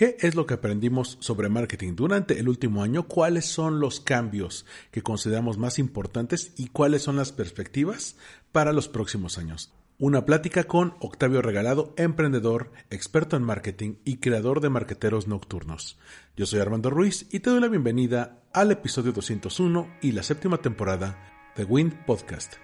[0.00, 3.06] ¿Qué es lo que aprendimos sobre marketing durante el último año?
[3.06, 8.16] ¿Cuáles son los cambios que consideramos más importantes y cuáles son las perspectivas
[8.50, 9.74] para los próximos años?
[9.98, 15.98] Una plática con Octavio Regalado, emprendedor, experto en marketing y creador de marqueteros nocturnos.
[16.34, 20.62] Yo soy Armando Ruiz y te doy la bienvenida al episodio 201 y la séptima
[20.62, 22.54] temporada de Wind Podcast.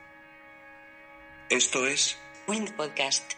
[1.50, 2.16] Esto es
[2.48, 3.34] Wind Podcast.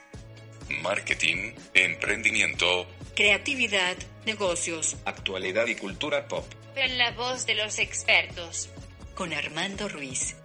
[0.84, 2.86] Marketing, Emprendimiento,
[3.18, 3.96] Creatividad,
[4.26, 4.96] negocios.
[5.04, 6.44] Actualidad y Cultura Pop.
[6.76, 8.70] En la voz de los expertos.
[9.16, 10.36] Con Armando Ruiz.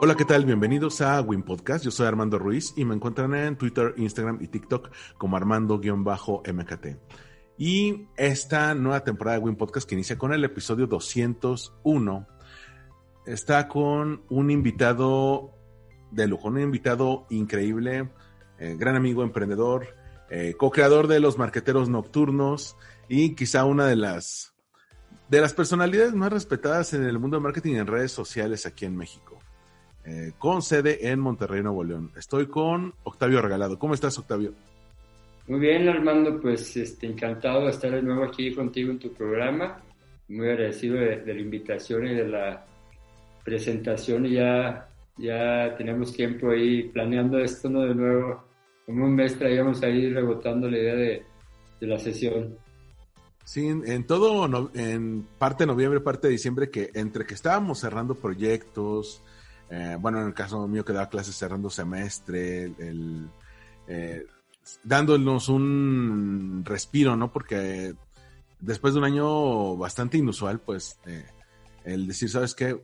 [0.00, 0.44] Hola, ¿qué tal?
[0.44, 1.84] Bienvenidos a Win Podcast.
[1.84, 6.86] Yo soy Armando Ruiz y me encuentran en Twitter, Instagram y TikTok como Armando-MKT.
[7.58, 12.33] Y esta nueva temporada de Win Podcast que inicia con el episodio 201
[13.26, 15.52] está con un invitado
[16.10, 18.08] de lujo, un invitado increíble,
[18.58, 19.88] eh, gran amigo emprendedor,
[20.30, 22.76] eh, co-creador de los marqueteros nocturnos
[23.08, 24.54] y quizá una de las
[25.28, 28.96] de las personalidades más respetadas en el mundo de marketing en redes sociales aquí en
[28.96, 29.38] México,
[30.04, 32.12] eh, con sede en Monterrey, Nuevo León.
[32.16, 33.78] Estoy con Octavio Regalado.
[33.78, 34.52] ¿Cómo estás, Octavio?
[35.46, 39.82] Muy bien, Armando, pues este, encantado de estar de nuevo aquí contigo en tu programa.
[40.28, 42.66] Muy agradecido de, de la invitación y de la
[43.44, 47.82] presentación y ya, ya tenemos tiempo ahí planeando esto ¿no?
[47.82, 48.44] de nuevo.
[48.86, 51.22] Como un mes traíamos ahí rebotando la idea de,
[51.80, 52.56] de la sesión.
[53.44, 58.14] Sí, en todo, en parte de noviembre, parte de diciembre, que entre que estábamos cerrando
[58.14, 59.22] proyectos,
[59.70, 63.28] eh, bueno, en el caso mío que daba clases cerrando semestre, el,
[63.86, 64.24] eh,
[64.82, 67.30] dándonos un respiro, ¿no?
[67.32, 67.94] Porque
[68.60, 71.26] después de un año bastante inusual, pues eh,
[71.84, 72.80] el decir, ¿sabes qué?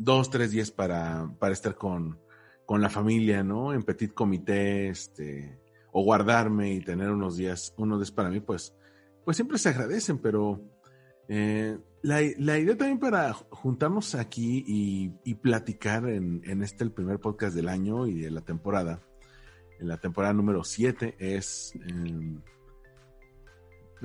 [0.00, 2.18] Dos, tres días para, para estar con,
[2.64, 3.74] con la familia, ¿no?
[3.74, 5.60] En petit comité, este,
[5.92, 8.74] o guardarme y tener unos días, unos días para mí, pues,
[9.24, 10.62] pues siempre se agradecen, pero
[11.28, 16.92] eh, la, la, idea también para juntarnos aquí y, y platicar en, en, este el
[16.92, 19.02] primer podcast del año y de la temporada,
[19.78, 22.38] en la temporada número 7, es eh,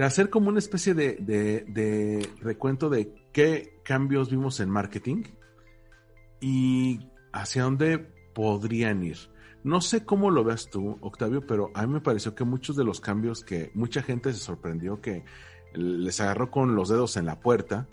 [0.04, 5.24] hacer como una especie de, de, de recuento de qué cambios vimos en marketing
[6.40, 8.00] y hacia dónde
[8.34, 9.18] podrían ir.
[9.64, 12.84] No sé cómo lo veas tú, Octavio, pero a mí me pareció que muchos de
[12.84, 15.24] los cambios que mucha gente se sorprendió que
[15.74, 17.90] les agarró con los dedos en la puerta,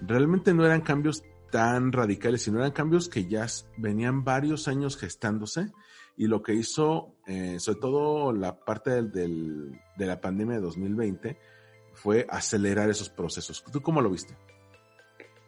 [0.00, 5.70] realmente no eran cambios tan radicales, sino eran cambios que ya venían varios años gestándose
[6.16, 11.38] y lo que hizo, eh, sobre todo la parte del, de la pandemia de 2020,
[11.94, 13.62] fue acelerar esos procesos.
[13.70, 14.36] ¿Tú cómo lo viste?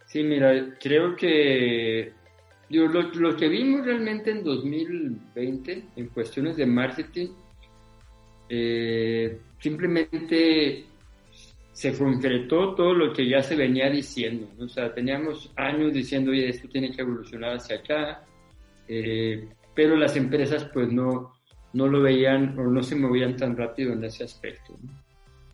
[0.07, 2.13] Sí, mira, creo que
[2.71, 7.29] Lo, lo, que vimos realmente en 2020 en cuestiones de marketing,
[8.49, 10.85] eh, simplemente
[11.73, 14.49] se concretó todo lo que ya se venía diciendo.
[14.57, 14.65] ¿no?
[14.65, 18.25] O sea, teníamos años diciendo, oye, esto tiene que evolucionar hacia acá,
[18.89, 21.35] eh, pero las empresas pues no,
[21.73, 24.77] no lo veían o no se movían tan rápido en ese aspecto.
[24.81, 24.91] ¿no?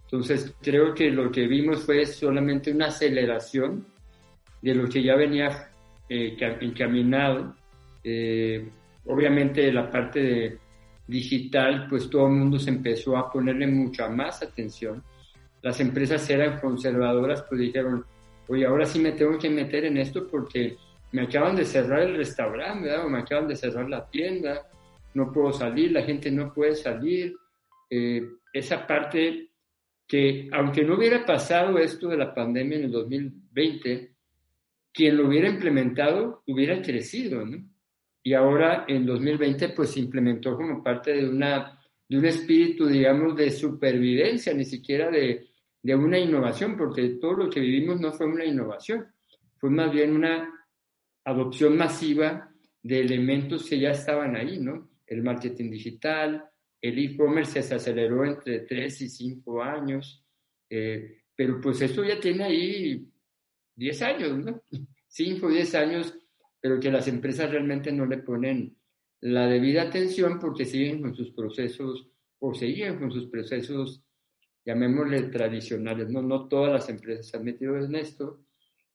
[0.04, 3.86] Entonces, creo que lo que vimos fue solamente una aceleración
[4.60, 5.70] de lo que ya venía
[6.10, 7.54] eh, encaminado.
[8.02, 8.68] Eh,
[9.06, 10.58] obviamente la parte
[11.06, 15.02] digital, pues todo el mundo se empezó a ponerle mucha más atención.
[15.62, 18.04] Las empresas eran conservadoras, pues dijeron,
[18.48, 20.76] oye, ahora sí me tengo que meter en esto porque
[21.12, 24.68] me acaban de cerrar el restaurante, o me acaban de cerrar la tienda,
[25.14, 27.36] no puedo salir, la gente no puede salir.
[27.88, 29.50] Eh, esa parte
[30.08, 34.09] que, aunque no hubiera pasado esto de la pandemia en el 2020,
[34.92, 37.64] quien lo hubiera implementado hubiera crecido, ¿no?
[38.22, 43.34] Y ahora en 2020 pues se implementó como parte de, una, de un espíritu, digamos,
[43.36, 45.48] de supervivencia, ni siquiera de,
[45.82, 49.06] de una innovación, porque todo lo que vivimos no fue una innovación,
[49.56, 50.52] fue más bien una
[51.24, 52.50] adopción masiva
[52.82, 54.90] de elementos que ya estaban ahí, ¿no?
[55.06, 56.44] El marketing digital,
[56.80, 60.24] el e-commerce se aceleró entre 3 y 5 años,
[60.68, 63.06] eh, pero pues eso ya tiene ahí
[63.80, 64.62] 10 años, ¿no?
[65.08, 66.14] 5 o 10 años
[66.60, 68.76] pero que las empresas realmente no le ponen
[69.20, 72.06] la debida atención porque siguen con sus procesos
[72.38, 74.02] o seguían con sus procesos,
[74.64, 76.08] llamémosle tradicionales.
[76.10, 78.44] No, no todas las empresas se han metido en esto.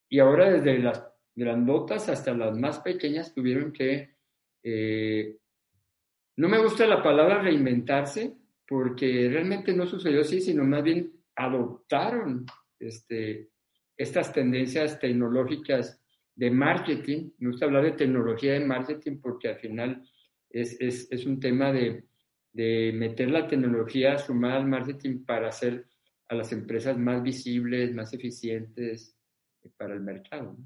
[0.10, 1.04] Y ahora desde las
[1.36, 4.16] grandotas hasta las más pequeñas tuvieron que,
[4.64, 5.38] eh,
[6.38, 8.36] no me gusta la palabra reinventarse,
[8.68, 12.46] porque realmente no sucedió así, sino más bien adoptaron
[12.80, 13.52] este,
[13.98, 16.02] estas tendencias tecnológicas
[16.36, 17.32] de marketing.
[17.38, 20.08] Me gusta hablar de tecnología de marketing porque al final
[20.50, 22.06] es, es, es un tema de,
[22.52, 25.88] de, meter la tecnología sumada al marketing para hacer
[26.28, 29.16] a las empresas más visibles, más eficientes
[29.78, 30.58] para el mercado.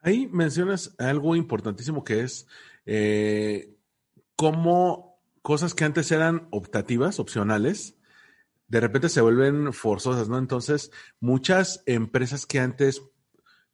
[0.00, 2.48] Ahí mencionas algo importantísimo que es
[2.86, 3.76] eh,
[4.34, 7.96] cómo cosas que antes eran optativas, opcionales,
[8.72, 10.38] de repente se vuelven forzosas, ¿no?
[10.38, 10.90] Entonces,
[11.20, 13.02] muchas empresas que antes,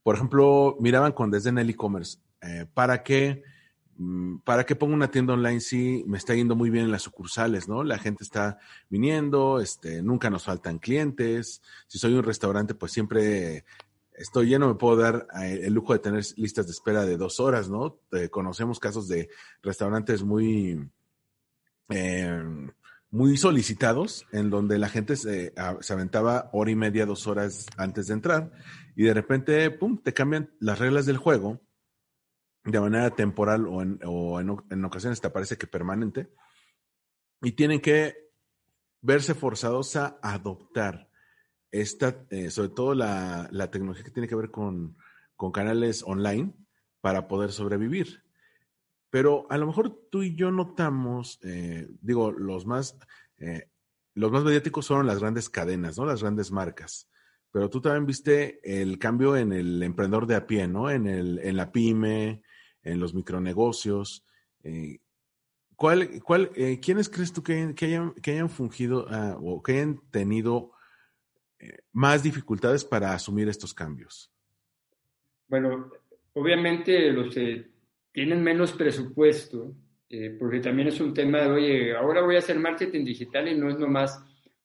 [0.03, 3.45] por ejemplo, miraban con desde en el e-commerce, eh, ¿para qué?
[3.97, 7.03] Mm, ¿Para qué pongo una tienda online si me está yendo muy bien en las
[7.03, 7.85] sucursales, no?
[7.85, 8.59] La gente está
[8.89, 11.63] viniendo, este, nunca nos faltan clientes.
[11.87, 13.65] Si soy un restaurante, pues siempre
[14.15, 17.39] estoy lleno, me puedo dar eh, el lujo de tener listas de espera de dos
[17.39, 18.01] horas, ¿no?
[18.11, 19.29] Eh, conocemos casos de
[19.63, 20.91] restaurantes muy,
[21.91, 22.43] eh,
[23.11, 28.07] muy solicitados, en donde la gente se, se, aventaba hora y media, dos horas antes
[28.07, 28.53] de entrar,
[28.95, 31.61] y de repente, pum, te cambian las reglas del juego
[32.65, 36.31] de manera temporal o en, o en, ocasiones te parece que permanente,
[37.41, 38.15] y tienen que
[39.01, 41.09] verse forzados a adoptar
[41.71, 44.97] esta, eh, sobre todo la, la, tecnología que tiene que ver con,
[45.37, 46.55] con canales online
[47.01, 48.23] para poder sobrevivir.
[49.11, 52.99] Pero a lo mejor tú y yo notamos, eh, digo, los más,
[53.39, 53.69] eh,
[54.15, 56.05] los más mediáticos son las grandes cadenas, ¿no?
[56.05, 57.09] Las grandes marcas.
[57.51, 60.91] Pero tú también viste el cambio en el emprendedor de a pie, ¿no?
[60.91, 62.43] En, el, en la pyme,
[62.83, 64.27] en los micronegocios.
[64.63, 64.99] Eh,
[65.75, 69.73] ¿cuál, cuál, eh, ¿Quiénes crees tú que, que, hayan, que hayan fungido uh, o que
[69.73, 70.73] hayan tenido
[71.93, 74.31] más dificultades para asumir estos cambios?
[75.49, 75.91] Bueno,
[76.35, 77.35] obviamente los
[78.19, 79.77] tienen menos presupuesto,
[80.11, 83.57] eh, porque también es un tema de, oye, ahora voy a hacer marketing digital y
[83.57, 84.21] no es nomás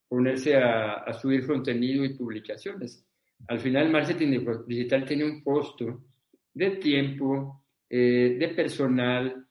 [0.07, 3.05] ponerse a, a subir contenido y publicaciones.
[3.47, 6.03] Al final, marketing digital tiene un costo
[6.51, 9.45] de tiempo, eh, de personal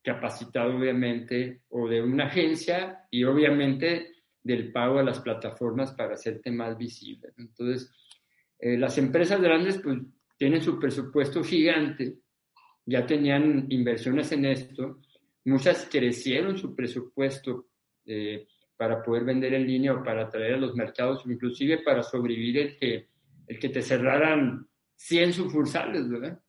[0.00, 4.12] capacitado, obviamente, o de una agencia y obviamente
[4.44, 7.30] del pago a las plataformas para hacerte más visible.
[7.36, 7.92] Entonces,
[8.60, 9.98] eh, las empresas grandes pues
[10.38, 12.14] tienen su presupuesto gigante
[12.86, 15.00] ya tenían inversiones en esto,
[15.44, 17.66] muchas crecieron su presupuesto
[18.04, 18.46] eh,
[18.76, 22.76] para poder vender en línea o para atraer a los mercados, inclusive para sobrevivir el
[22.78, 23.08] que,
[23.46, 24.66] el que te cerraran
[24.96, 26.40] 100 sucursales, ¿verdad?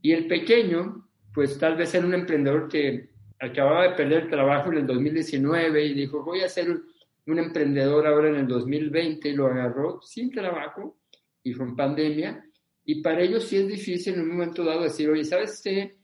[0.00, 3.10] Y el pequeño, pues tal vez era un emprendedor que
[3.40, 6.84] acababa de perder trabajo en el 2019 y dijo, voy a ser un,
[7.26, 10.98] un emprendedor ahora en el 2020 y lo agarró sin trabajo
[11.42, 12.44] y con pandemia
[12.84, 15.96] y para ellos sí es difícil en un momento dado decir, oye, ¿sabes qué?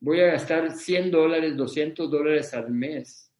[0.00, 3.32] Voy a gastar 100 dólares, 200 dólares al mes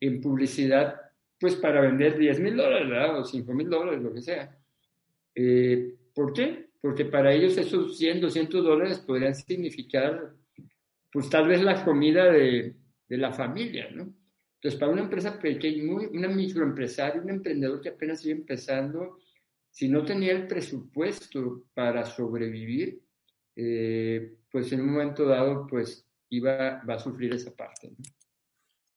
[0.00, 0.94] en publicidad,
[1.40, 3.20] pues para vender 10 mil dólares, ¿verdad?
[3.20, 4.56] O 5 mil dólares, lo que sea.
[5.34, 6.68] Eh, ¿Por qué?
[6.80, 10.32] Porque para ellos esos 100, 200 dólares podrían significar,
[11.12, 12.76] pues tal vez la comida de,
[13.08, 14.14] de la familia, ¿no?
[14.54, 19.18] Entonces, para una empresa pequeña, una microempresaria, un emprendedor que apenas sigue empezando,
[19.78, 23.00] si no tenía el presupuesto para sobrevivir,
[23.54, 27.92] eh, pues en un momento dado, pues iba, va a sufrir esa parte.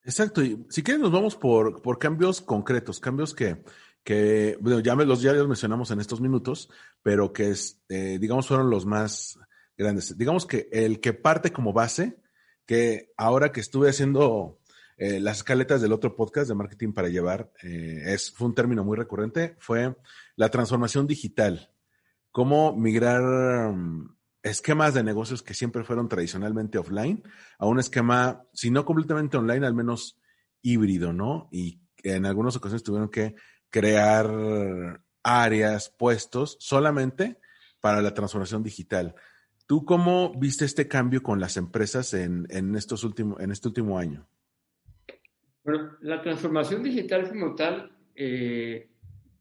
[0.03, 3.63] Exacto, y si quieren nos vamos por, por cambios concretos, cambios que,
[4.03, 6.67] que bueno, ya, me, los, ya mencionamos en estos minutos,
[7.03, 9.37] pero que es, eh, digamos fueron los más
[9.77, 10.17] grandes.
[10.17, 12.17] Digamos que el que parte como base,
[12.65, 14.57] que ahora que estuve haciendo
[15.01, 18.83] eh, las escaletas del otro podcast de marketing para llevar, eh, es, fue un término
[18.83, 19.95] muy recurrente, fue
[20.41, 21.69] la transformación digital.
[22.31, 27.21] Cómo migrar um, esquemas de negocios que siempre fueron tradicionalmente offline
[27.59, 30.19] a un esquema, si no completamente online, al menos
[30.63, 31.47] híbrido, ¿no?
[31.51, 33.35] Y en algunas ocasiones tuvieron que
[33.69, 37.37] crear áreas, puestos solamente
[37.79, 39.13] para la transformación digital.
[39.67, 43.99] ¿Tú cómo viste este cambio con las empresas en, en, estos últimos, en este último
[43.99, 44.27] año?
[45.63, 48.90] Bueno, la transformación digital como tal eh,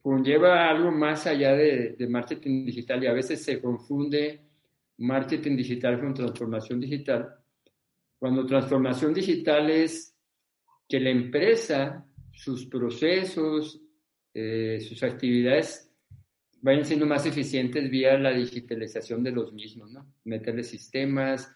[0.02, 4.40] conlleva algo más allá de, de, marketing digital y a veces se confunde
[4.98, 7.34] marketing digital con transformación digital.
[8.18, 10.14] Cuando transformación digital es
[10.88, 13.80] que la empresa, sus procesos,
[14.34, 15.90] eh, sus actividades
[16.62, 20.06] vayan siendo más eficientes vía la digitalización de los mismos, ¿no?
[20.24, 21.50] Meterle sistemas,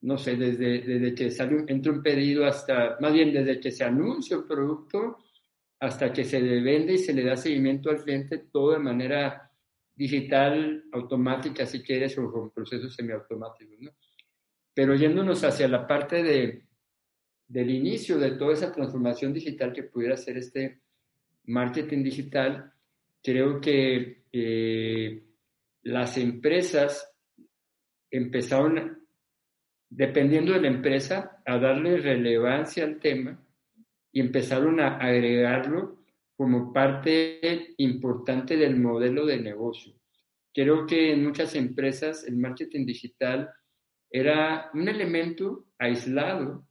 [0.00, 3.84] no sé, desde, desde que sale entra un pedido hasta, más bien desde que se
[3.84, 5.18] anuncia un producto
[5.82, 9.50] hasta que se le vende y se le da seguimiento al cliente, todo de manera
[9.96, 13.90] digital, automática, si quieres, o con procesos semiautomáticos, ¿no?
[14.72, 16.66] Pero yéndonos hacia la parte de,
[17.48, 20.82] del inicio de toda esa transformación digital que pudiera ser este
[21.46, 22.72] marketing digital,
[23.20, 25.24] creo que eh,
[25.82, 27.12] las empresas
[28.08, 29.04] empezaron,
[29.90, 33.44] dependiendo de la empresa, a darle relevancia al tema
[34.12, 35.98] y empezaron a agregarlo
[36.36, 39.94] como parte importante del modelo de negocio.
[40.54, 43.50] Creo que en muchas empresas el marketing digital
[44.10, 46.66] era un elemento aislado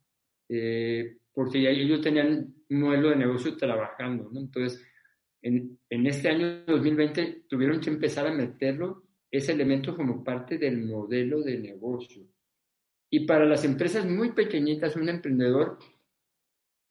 [0.48, 4.42] eh, porque ya ellos tenían un modelo de negocio trabajando, ¿no?
[4.42, 4.86] Entonces,
[5.42, 10.84] en, en, este año 2020 tuvieron que empezar a meterlo, ese elemento como parte del
[10.84, 12.28] modelo de negocio.
[13.10, 15.80] Y para las empresas muy pequeñitas, un emprendedor,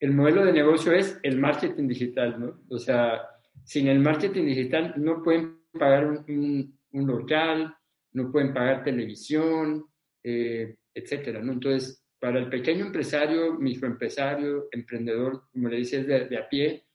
[0.01, 2.61] el modelo de negocio es el marketing digital, ¿no?
[2.71, 3.21] O sea,
[3.65, 7.77] sin el marketing digital no pueden pagar un, un, local,
[8.13, 9.85] no pueden pagar televisión,
[10.25, 11.53] eh, etcétera, ¿no?
[11.53, 16.87] Entonces, para el pequeño empresario, microempresario, emprendedor, como le dices, de, de a pie,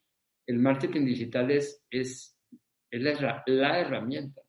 [0.48, 2.36] el marketing digital es, es,
[2.90, 4.42] es la, la, herramienta.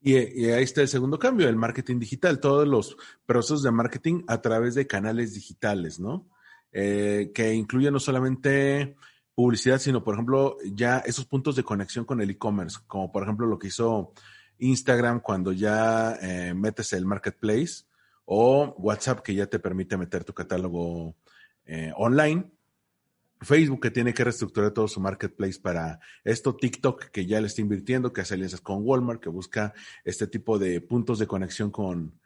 [0.00, 2.96] Y, y, ahí está el segundo cambio, el marketing digital, todos los
[3.26, 6.28] procesos de marketing a través de canales digitales, ¿no?
[6.72, 8.96] Eh, que incluye no solamente
[9.34, 13.46] publicidad, sino, por ejemplo, ya esos puntos de conexión con el e-commerce, como por ejemplo
[13.46, 14.12] lo que hizo
[14.58, 17.84] Instagram cuando ya eh, metes el marketplace
[18.24, 21.16] o WhatsApp que ya te permite meter tu catálogo
[21.64, 22.50] eh, online.
[23.42, 27.62] Facebook que tiene que reestructurar todo su marketplace para esto, TikTok que ya le está
[27.62, 29.72] invirtiendo, que hace alianzas con Walmart, que busca
[30.04, 32.20] este tipo de puntos de conexión con,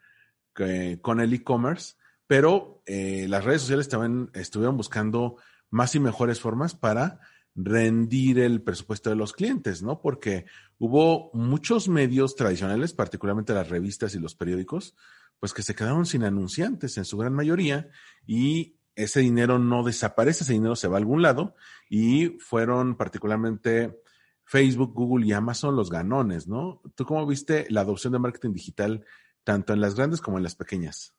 [1.01, 1.95] con el e-commerce
[2.27, 5.37] pero eh, las redes sociales también estuvieron buscando
[5.69, 7.19] más y mejores formas para
[7.55, 10.01] rendir el presupuesto de los clientes, ¿no?
[10.01, 10.45] Porque
[10.77, 14.95] hubo muchos medios tradicionales, particularmente las revistas y los periódicos,
[15.39, 17.89] pues que se quedaron sin anunciantes en su gran mayoría
[18.25, 21.55] y ese dinero no desaparece, ese dinero se va a algún lado
[21.89, 24.01] y fueron particularmente
[24.43, 26.81] Facebook, Google y Amazon los ganones, ¿no?
[26.95, 29.05] ¿Tú cómo viste la adopción de marketing digital
[29.43, 31.15] tanto en las grandes como en las pequeñas?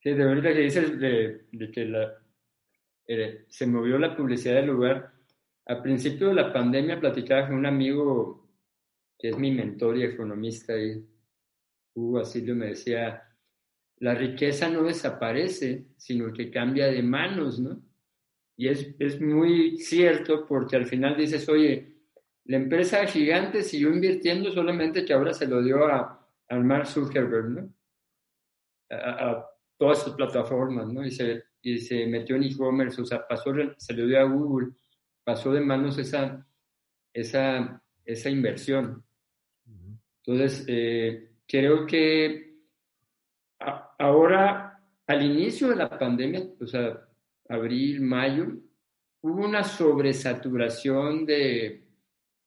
[0.00, 2.10] Sí, de ahorita que dices de, que
[3.08, 5.12] eh, se movió la publicidad del lugar.
[5.66, 8.48] Al principio de la pandemia platicaba con un amigo
[9.18, 11.04] que es mi mentor y economista, y
[11.94, 13.24] Hugo Asilio me decía,
[13.96, 17.82] la riqueza no desaparece, sino que cambia de manos, ¿no?
[18.56, 21.96] Y es, es muy cierto porque al final dices, oye,
[22.44, 27.50] la empresa gigante siguió invirtiendo solamente que ahora se lo dio a, a Mark Zuckerberg,
[27.50, 27.74] ¿no?
[29.78, 31.06] Todas sus plataformas, ¿no?
[31.06, 34.72] Y se, y se metió en e-commerce, o sea, pasó, se le dio a Google,
[35.24, 36.46] pasó de manos esa,
[37.12, 39.04] esa, esa inversión.
[40.24, 42.58] Entonces, eh, creo que
[43.60, 47.08] a, ahora, al inicio de la pandemia, o sea,
[47.48, 48.58] abril, mayo,
[49.22, 51.86] hubo una sobresaturación de,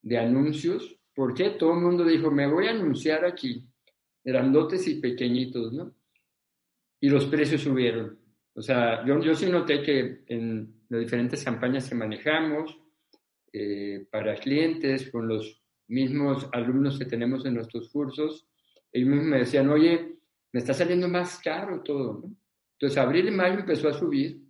[0.01, 3.65] de anuncios, porque todo el mundo dijo, me voy a anunciar aquí,
[4.23, 5.93] grandotes y pequeñitos, ¿no?
[7.01, 8.17] Y los precios subieron.
[8.53, 12.79] O sea, yo, yo sí noté que en las diferentes campañas que manejamos
[13.51, 18.47] eh, para clientes, con los mismos alumnos que tenemos en nuestros cursos,
[18.93, 20.15] ellos mismos me decían, oye,
[20.53, 22.35] me está saliendo más caro todo, ¿no?
[22.73, 24.41] Entonces, abril y mayo empezó a subir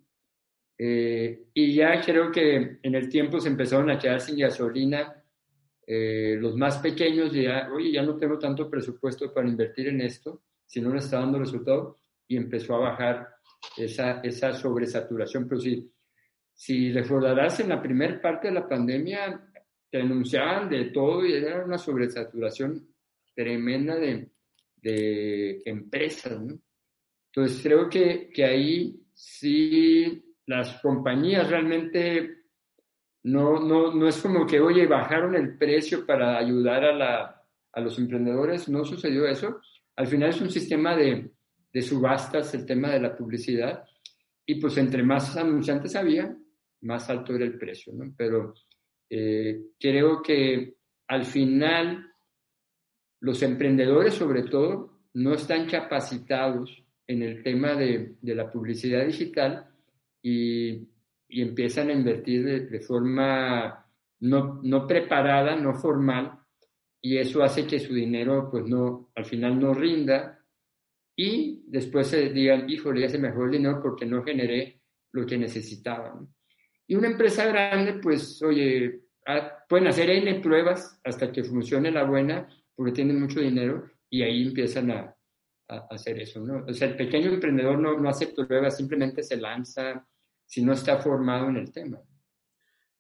[0.78, 5.22] eh, y ya creo que en el tiempo se empezaron a quedar sin gasolina.
[5.86, 10.44] Eh, los más pequeños ya, oye, ya no tengo tanto presupuesto para invertir en esto,
[10.66, 12.01] si no me está dando resultado
[12.32, 13.28] y empezó a bajar
[13.76, 15.50] esa, esa sobresaturación.
[15.50, 15.92] Pero si,
[16.54, 19.52] si recordarás, en la primera parte de la pandemia
[19.90, 22.88] te anunciaban de todo y era una sobresaturación
[23.36, 24.32] tremenda de,
[24.78, 26.40] de empresas.
[26.40, 26.58] ¿no?
[27.34, 32.44] Entonces creo que, que ahí sí las compañías realmente
[33.24, 37.82] no, no, no es como que, oye, bajaron el precio para ayudar a, la, a
[37.82, 39.60] los emprendedores, no sucedió eso.
[39.98, 41.30] Al final es un sistema de,
[41.74, 43.84] de subastas el tema de la publicidad
[44.46, 46.36] y pues entre más anunciantes había,
[46.82, 48.14] más alto era el precio, ¿no?
[48.18, 48.54] Pero
[49.10, 50.76] eh, creo que
[51.08, 52.12] al final
[53.20, 59.70] los emprendedores sobre todo no están capacitados en el tema de, de la publicidad digital
[60.22, 60.88] y,
[61.28, 63.86] y, empiezan a invertir de, de forma
[64.22, 66.40] no, no preparada, no formal,
[67.02, 70.41] y eso hace que su dinero pues no, al final no rinda
[71.16, 75.26] y después se digan, híjole, ya se me fue el dinero porque no generé lo
[75.26, 76.20] que necesitaba.
[76.88, 82.04] Y una empresa grande, pues, oye, ah, pueden hacer N pruebas hasta que funcione la
[82.04, 85.16] buena porque tienen mucho dinero y ahí empiezan a,
[85.90, 86.66] hacer eso, ¿no?
[86.68, 90.06] O sea, el pequeño emprendedor no, no hace pruebas, simplemente se lanza
[90.46, 91.98] si no está formado en el tema.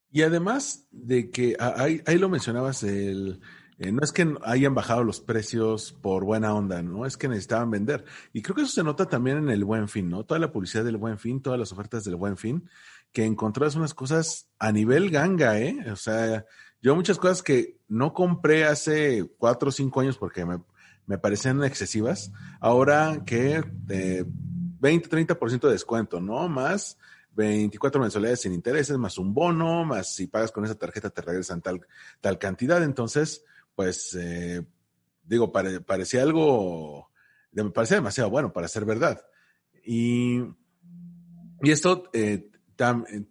[0.09, 3.41] Y además de que ah, ahí, ahí lo mencionabas, el,
[3.81, 7.71] eh, no es que hayan bajado los precios por buena onda, no es que necesitaban
[7.71, 8.05] vender.
[8.31, 10.23] Y creo que eso se nota también en el buen fin, ¿no?
[10.23, 12.69] Toda la publicidad del buen fin, todas las ofertas del buen fin,
[13.11, 15.91] que encontrás unas cosas a nivel ganga, ¿eh?
[15.91, 16.45] O sea,
[16.79, 20.61] yo muchas cosas que no compré hace cuatro o cinco años porque me,
[21.07, 26.47] me parecían excesivas, ahora que eh, 20, 30% de descuento, ¿no?
[26.47, 26.99] Más
[27.33, 31.61] 24 mensualidades sin intereses, más un bono, más si pagas con esa tarjeta te regresan
[31.61, 31.81] tal,
[32.19, 32.83] tal cantidad.
[32.83, 33.43] Entonces,
[33.81, 34.63] pues, eh,
[35.23, 37.09] digo, parecía algo,
[37.51, 39.25] me parecía demasiado bueno para ser verdad.
[39.83, 40.37] Y,
[41.63, 42.51] y esto eh,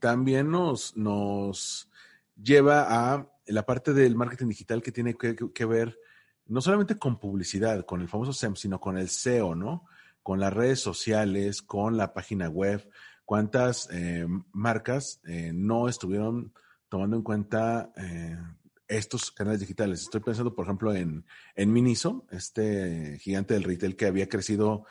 [0.01, 1.89] también nos, nos
[2.35, 5.97] lleva a la parte del marketing digital que tiene que, ver
[6.47, 9.87] no solamente con publicidad, con el famoso SEM, sino con el SEO, ¿no?
[10.25, 12.91] Con las redes sociales, con la página web.
[13.25, 15.21] ¿Cuántas eh, marcas
[15.53, 16.53] no estuvieron
[16.89, 17.93] tomando en cuenta
[18.91, 20.03] estos canales digitales.
[20.03, 24.85] Estoy pensando, por ejemplo, en, en Miniso, este gigante del retail que había crecido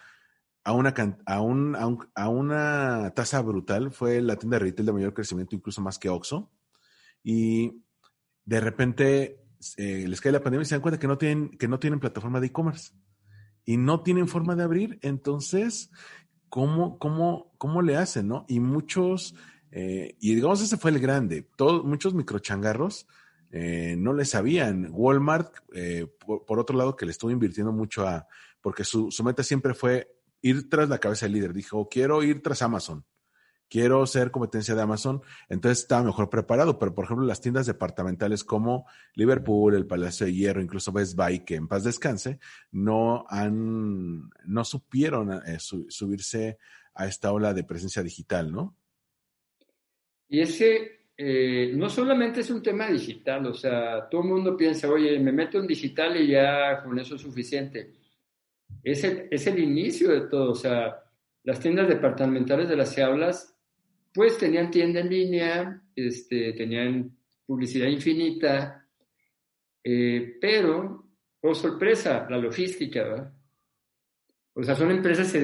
[0.63, 0.93] a una,
[1.25, 1.75] a, un,
[2.15, 3.91] a, una tasa brutal.
[3.91, 6.49] Fue la tienda de retail de mayor crecimiento, incluso más que Oxxo.
[7.23, 7.83] Y
[8.45, 9.43] de repente
[9.75, 11.99] eh, les cae la pandemia y se dan cuenta que no tienen, que no tienen
[11.99, 12.93] plataforma de e-commerce
[13.65, 14.97] y no tienen forma de abrir.
[15.01, 15.91] Entonces,
[16.47, 18.29] ¿cómo, cómo, cómo le hacen?
[18.29, 18.45] ¿no?
[18.47, 19.35] Y muchos,
[19.71, 21.45] eh, y digamos, ese fue el grande.
[21.57, 23.05] Todos, muchos microchangarros
[23.51, 24.89] eh, no le sabían.
[24.91, 28.27] Walmart, eh, por, otro lado, que le estuvo invirtiendo mucho a,
[28.61, 31.53] porque su, su, meta siempre fue ir tras la cabeza del líder.
[31.53, 33.05] Dijo, quiero ir tras Amazon,
[33.69, 35.21] quiero ser competencia de Amazon.
[35.47, 36.77] Entonces estaba mejor preparado.
[36.77, 41.45] Pero, por ejemplo, las tiendas departamentales como Liverpool, el Palacio de Hierro, incluso Best Buy,
[41.45, 42.39] que en paz descanse,
[42.71, 46.57] no han, no supieron eh, subirse
[46.93, 48.75] a esta ola de presencia digital, ¿no?
[50.27, 54.89] Y ese eh, no solamente es un tema digital, o sea, todo el mundo piensa,
[54.89, 57.91] oye, me meto en digital y ya con eso es suficiente.
[58.81, 61.03] Es el, es el inicio de todo, o sea,
[61.43, 63.53] las tiendas departamentales de las que hablas,
[64.13, 68.87] pues tenían tienda en línea, este, tenían publicidad infinita,
[69.83, 71.05] eh, pero,
[71.41, 73.33] por oh, sorpresa, la logística, ¿verdad?
[74.53, 75.35] O sea, son empresas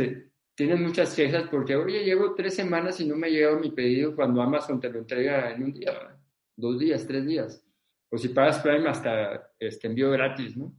[0.55, 4.15] tienen muchas quejas porque, oye, llevo tres semanas y no me ha llegado mi pedido
[4.15, 6.17] cuando Amazon te lo entrega en un día,
[6.55, 7.61] dos días, tres días.
[8.09, 10.73] O si pagas Prime hasta este envío gratis, ¿no?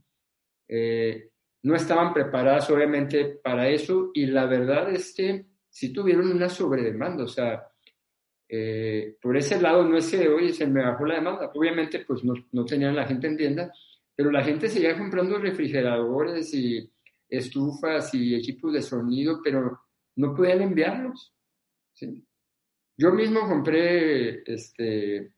[0.67, 1.29] Eh,
[1.63, 7.23] no estaban preparadas obviamente para eso y la verdad es que sí tuvieron una sobredemanda,
[7.23, 7.67] o sea,
[8.49, 12.23] eh, por ese lado no es que, oye, se me bajó la demanda, obviamente pues
[12.23, 13.73] no, no tenían la gente en tienda,
[14.15, 16.89] pero la gente seguía comprando refrigeradores y
[17.29, 19.79] estufas y equipos de sonido, pero
[20.15, 21.33] no podían enviarlos.
[22.97, 25.33] Yo mismo compré este,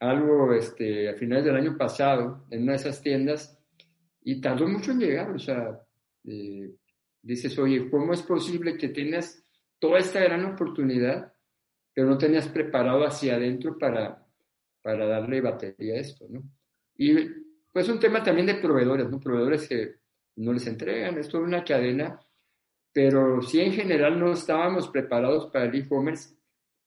[0.00, 3.58] algo este, a finales del año pasado en una de esas tiendas
[4.22, 5.30] y tardó mucho en llegar.
[5.30, 5.80] O sea,
[6.24, 6.74] eh,
[7.22, 9.42] dices, oye, ¿cómo es posible que tengas
[9.78, 11.32] toda esta gran oportunidad,
[11.92, 14.26] pero no tenías preparado hacia adentro para,
[14.82, 16.26] para darle batería a esto?
[16.28, 16.42] ¿no?
[16.96, 17.14] Y
[17.72, 19.20] pues un tema también de proveedores, ¿no?
[19.20, 19.96] Proveedores que
[20.36, 22.20] no les entregan, es toda una cadena,
[22.92, 26.34] pero sí en general no estábamos preparados para el e-commerce.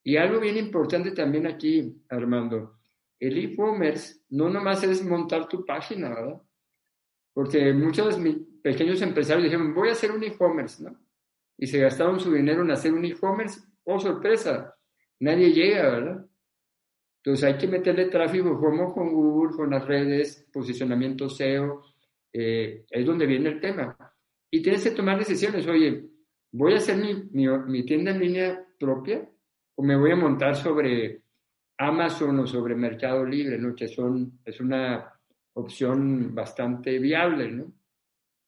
[0.03, 2.77] Y algo bien importante también aquí, Armando,
[3.19, 6.41] el e-commerce no nomás es montar tu página, ¿verdad?
[7.33, 8.17] Porque muchos
[8.63, 10.97] pequeños empresarios dijeron, voy a hacer un e-commerce, ¿no?
[11.57, 14.75] Y se gastaron su dinero en hacer un e-commerce, oh sorpresa,
[15.19, 16.25] nadie llega, ¿verdad?
[17.17, 21.83] Entonces hay que meterle tráfico como con Google, con las redes, posicionamiento SEO,
[22.33, 23.97] eh, es donde viene el tema.
[24.49, 25.67] Y tienes que tomar decisiones.
[25.67, 26.05] Oye,
[26.51, 29.29] ¿voy a hacer mi, mi, tienda en línea propia
[29.75, 31.21] o me voy a montar sobre
[31.77, 33.75] Amazon o sobre Mercado Libre, ¿no?
[33.75, 35.13] que son, es una
[35.53, 37.51] opción bastante viable?
[37.51, 37.73] ¿no?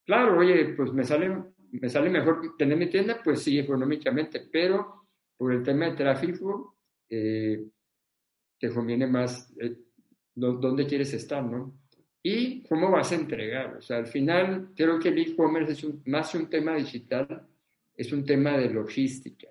[0.05, 1.31] Claro, oye, pues me sale,
[1.71, 6.77] me sale mejor tener mi tienda, pues sí, económicamente, pero por el tema de tráfico,
[7.09, 7.65] eh,
[8.59, 9.77] te conviene más eh,
[10.35, 11.78] dónde quieres estar, ¿no?
[12.21, 13.77] Y cómo vas a entregar.
[13.77, 17.47] O sea, al final creo que el e-commerce es más que un tema digital,
[17.95, 19.47] es un tema de logística.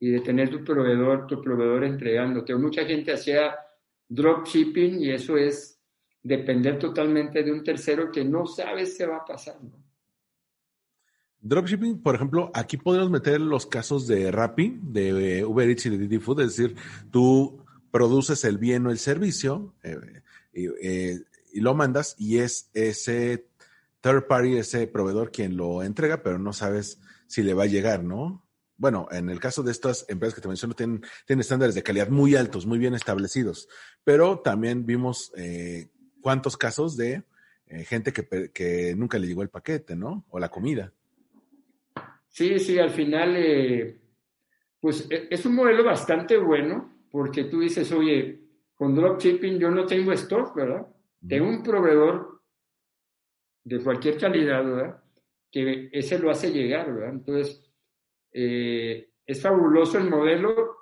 [0.00, 2.54] Y de tener tu proveedor, tu proveedor entregándote.
[2.54, 3.56] Mucha gente hacía
[4.08, 5.80] dropshipping y eso es
[6.22, 9.56] depender totalmente de un tercero que no sabes qué va a pasar.
[11.40, 15.98] Dropshipping, por ejemplo, aquí podemos meter los casos de Rappi, de Uber Eats y de
[15.98, 16.76] Didi Food, es decir,
[17.10, 19.96] tú produces el bien o el servicio eh,
[20.52, 21.20] eh,
[21.52, 23.46] y lo mandas y es ese
[24.00, 28.04] third party, ese proveedor quien lo entrega, pero no sabes si le va a llegar,
[28.04, 28.44] ¿no?
[28.76, 32.08] Bueno, en el caso de estas empresas que te menciono, tienen, tienen estándares de calidad
[32.08, 33.68] muy altos, muy bien establecidos,
[34.04, 35.88] pero también vimos eh,
[36.20, 37.24] cuántos casos de
[37.84, 40.24] gente que, que nunca le llegó el paquete, ¿no?
[40.30, 40.92] O la comida.
[42.28, 43.98] Sí, sí, al final, eh,
[44.80, 48.40] pues e, es un modelo bastante bueno porque tú dices, oye,
[48.74, 50.86] con dropshipping yo no tengo stock, ¿verdad?
[51.26, 52.42] Tengo un proveedor
[53.64, 55.02] de cualquier calidad, ¿verdad?
[55.50, 57.10] Que ese lo hace llegar, ¿verdad?
[57.10, 57.64] Entonces,
[58.32, 60.76] eh, es fabuloso el modelo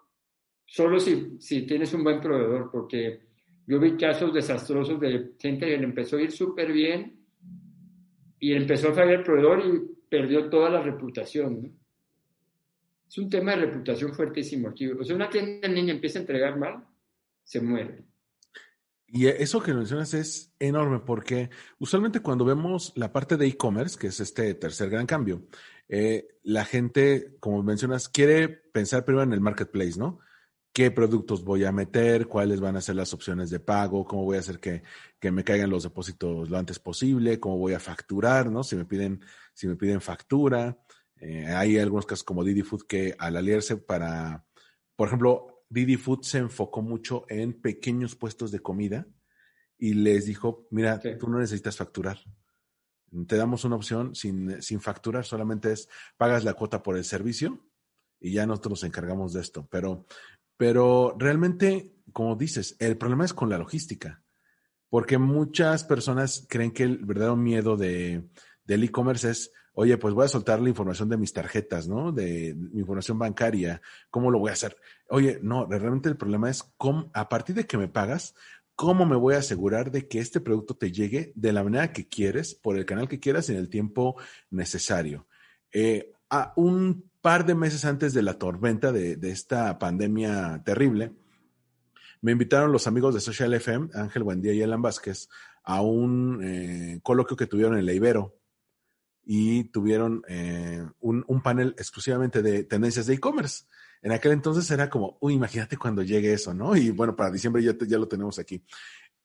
[0.65, 3.27] solo si, si tienes un buen proveedor, porque
[3.67, 7.25] yo vi casos desastrosos de gente que le empezó a ir súper bien
[8.39, 11.77] y empezó a fallar el proveedor y perdió toda la reputación.
[13.09, 14.87] Es un tema de reputación fuertísimo aquí.
[14.89, 16.85] O sea, una tienda niña empieza a entregar mal,
[17.43, 18.05] se muere.
[19.09, 24.09] Y eso que mencionas es enorme porque usualmente cuando vemos la parte de e-commerce, que
[24.09, 25.47] es este tercer gran cambio,
[25.89, 30.19] eh, la gente, como mencionas, quiere pensar primero en el marketplace, ¿no?
[30.73, 32.27] ¿Qué productos voy a meter?
[32.27, 34.05] ¿Cuáles van a ser las opciones de pago?
[34.05, 34.83] ¿Cómo voy a hacer que,
[35.19, 37.41] que me caigan los depósitos lo antes posible?
[37.41, 38.51] ¿Cómo voy a facturar?
[38.51, 38.63] ¿No?
[38.63, 39.21] Si me piden
[39.57, 40.79] si me piden factura.
[41.19, 44.45] Eh, hay algunos casos como Didi Food que al aliarse para,
[44.95, 49.07] por ejemplo, Didi Food se enfocó mucho en pequeños puestos de comida
[49.79, 52.19] y les dijo, mira, tú no necesitas facturar.
[53.27, 57.67] Te damos una opción sin, sin facturar, solamente es pagas la cuota por el servicio
[58.21, 59.69] y ya nosotros nos encargamos de esto.
[59.71, 60.07] Pero,
[60.57, 64.23] pero realmente, como dices, el problema es con la logística,
[64.89, 68.29] porque muchas personas creen que el verdadero miedo de,
[68.65, 72.11] del e-commerce es, oye, pues voy a soltar la información de mis tarjetas, ¿no?
[72.11, 74.77] De, mi información bancaria, ¿cómo lo voy a hacer?
[75.11, 78.35] Oye, no, realmente el problema es cómo, a partir de que me pagas,
[78.75, 82.09] ¿cómo me voy a asegurar de que este producto te llegue de la manera que
[82.09, 84.17] quieres, por el canal que quieras, en el tiempo
[84.51, 85.27] necesario?
[85.71, 91.13] Eh, a un par de meses antes de la tormenta de, esta pandemia terrible,
[92.23, 95.29] me invitaron los amigos de Social FM, Ángel Buendía y Alan Vázquez,
[95.65, 98.37] a un eh, coloquio que tuvieron en la Ibero
[99.29, 103.65] y tuvieron eh, un, un, panel exclusivamente de tendencias de e-commerce.
[104.01, 106.77] En aquel entonces era como, uy, imagínate cuando llegue eso, ¿no?
[106.77, 108.65] Y bueno, para diciembre ya, ya lo tenemos aquí.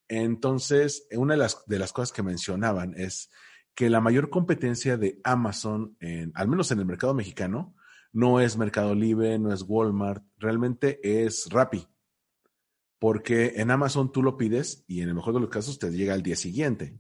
[0.07, 3.29] Entonces, una de las, de las cosas que mencionaban es
[3.75, 5.95] que la mayor competencia de Amazon,
[6.33, 7.75] al menos en el mercado mexicano,
[8.11, 11.87] no es Mercado Libre, no es Walmart, realmente es Rappi.
[12.99, 16.13] Porque en Amazon tú lo pides y en el mejor de los casos te llega
[16.13, 16.99] al día siguiente.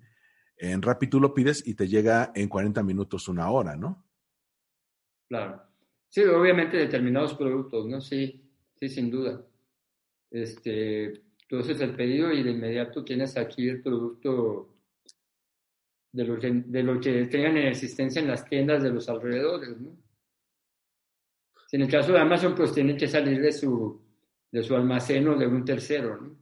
[0.61, 4.05] En Rappi tú lo pides y te llega en 40 minutos, una hora, ¿no?
[5.27, 5.59] Claro.
[6.07, 7.99] Sí, obviamente determinados productos, ¿no?
[7.99, 9.43] Sí, sí, sin duda.
[10.29, 14.75] Este, tú haces el pedido y de inmediato tienes aquí el producto
[16.11, 19.97] de lo que, de que tengan en existencia en las tiendas de los alrededores, ¿no?
[21.71, 23.99] En el caso de Amazon, pues tienen que salir de su,
[24.51, 26.40] de su almacén o de un tercero, ¿no?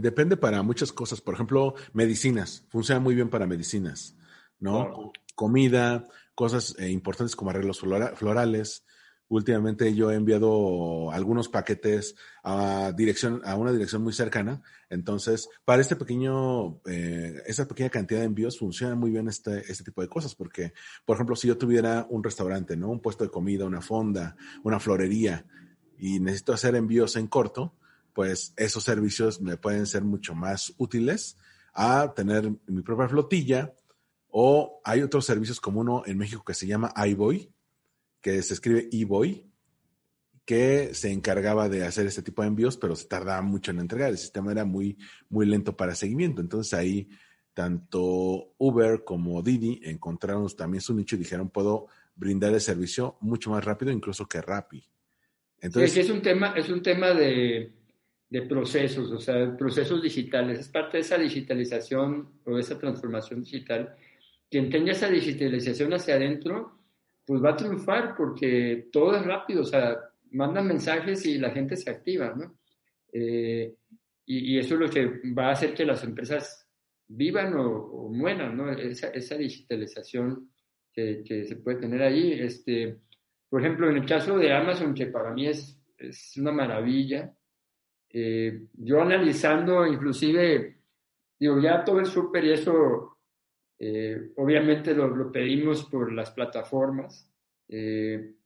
[0.00, 1.20] Depende para muchas cosas.
[1.20, 2.64] Por ejemplo, medicinas.
[2.68, 4.16] Funciona muy bien para medicinas,
[4.58, 5.12] ¿no?
[5.34, 8.84] Comida, cosas eh, importantes como arreglos florales.
[9.28, 14.62] Últimamente yo he enviado algunos paquetes a dirección, a una dirección muy cercana.
[14.88, 19.82] Entonces, para este pequeño, eh, esa pequeña cantidad de envíos funciona muy bien este, este
[19.82, 20.34] tipo de cosas.
[20.36, 20.72] Porque,
[21.04, 22.88] por ejemplo, si yo tuviera un restaurante, ¿no?
[22.88, 25.44] Un puesto de comida, una fonda, una florería,
[25.98, 27.74] y necesito hacer envíos en corto,
[28.16, 31.36] pues esos servicios me pueden ser mucho más útiles
[31.74, 33.74] a tener mi propia flotilla
[34.28, 37.52] o hay otros servicios como uno en México que se llama iBoy,
[38.22, 39.46] que se escribe eBoy,
[40.46, 44.08] que se encargaba de hacer este tipo de envíos, pero se tardaba mucho en entregar.
[44.08, 44.96] El sistema era muy,
[45.28, 46.40] muy lento para seguimiento.
[46.40, 47.10] Entonces ahí
[47.52, 53.50] tanto Uber como Didi encontraron también su nicho y dijeron, puedo brindar el servicio mucho
[53.50, 54.88] más rápido incluso que Rappi.
[55.60, 57.76] Entonces, sí, es un tema, es un tema de,
[58.28, 60.58] de procesos, o sea, procesos digitales.
[60.58, 63.94] Es parte de esa digitalización o esa transformación digital.
[64.50, 66.78] Quien tenga esa digitalización hacia adentro,
[67.24, 69.96] pues va a triunfar porque todo es rápido, o sea,
[70.32, 72.58] mandan mensajes y la gente se activa, ¿no?
[73.12, 73.74] Eh,
[74.26, 76.68] y, eso es lo que va a hacer que las empresas
[77.06, 78.70] vivan o, mueran, ¿no?
[78.72, 80.50] Esa, digitalización
[80.92, 82.32] que, se puede tener ahí.
[82.32, 82.98] Este,
[83.48, 85.78] por ejemplo, en el caso de Amazon, que para mí es
[86.36, 87.32] una maravilla,
[88.18, 90.78] Eh, yo analizando, inclusive,
[91.38, 93.18] digo, ya todo el súper y eso,
[93.78, 97.30] eh, obviamente lo, lo, pedimos por las plataformas,
[97.68, 98.36] eh,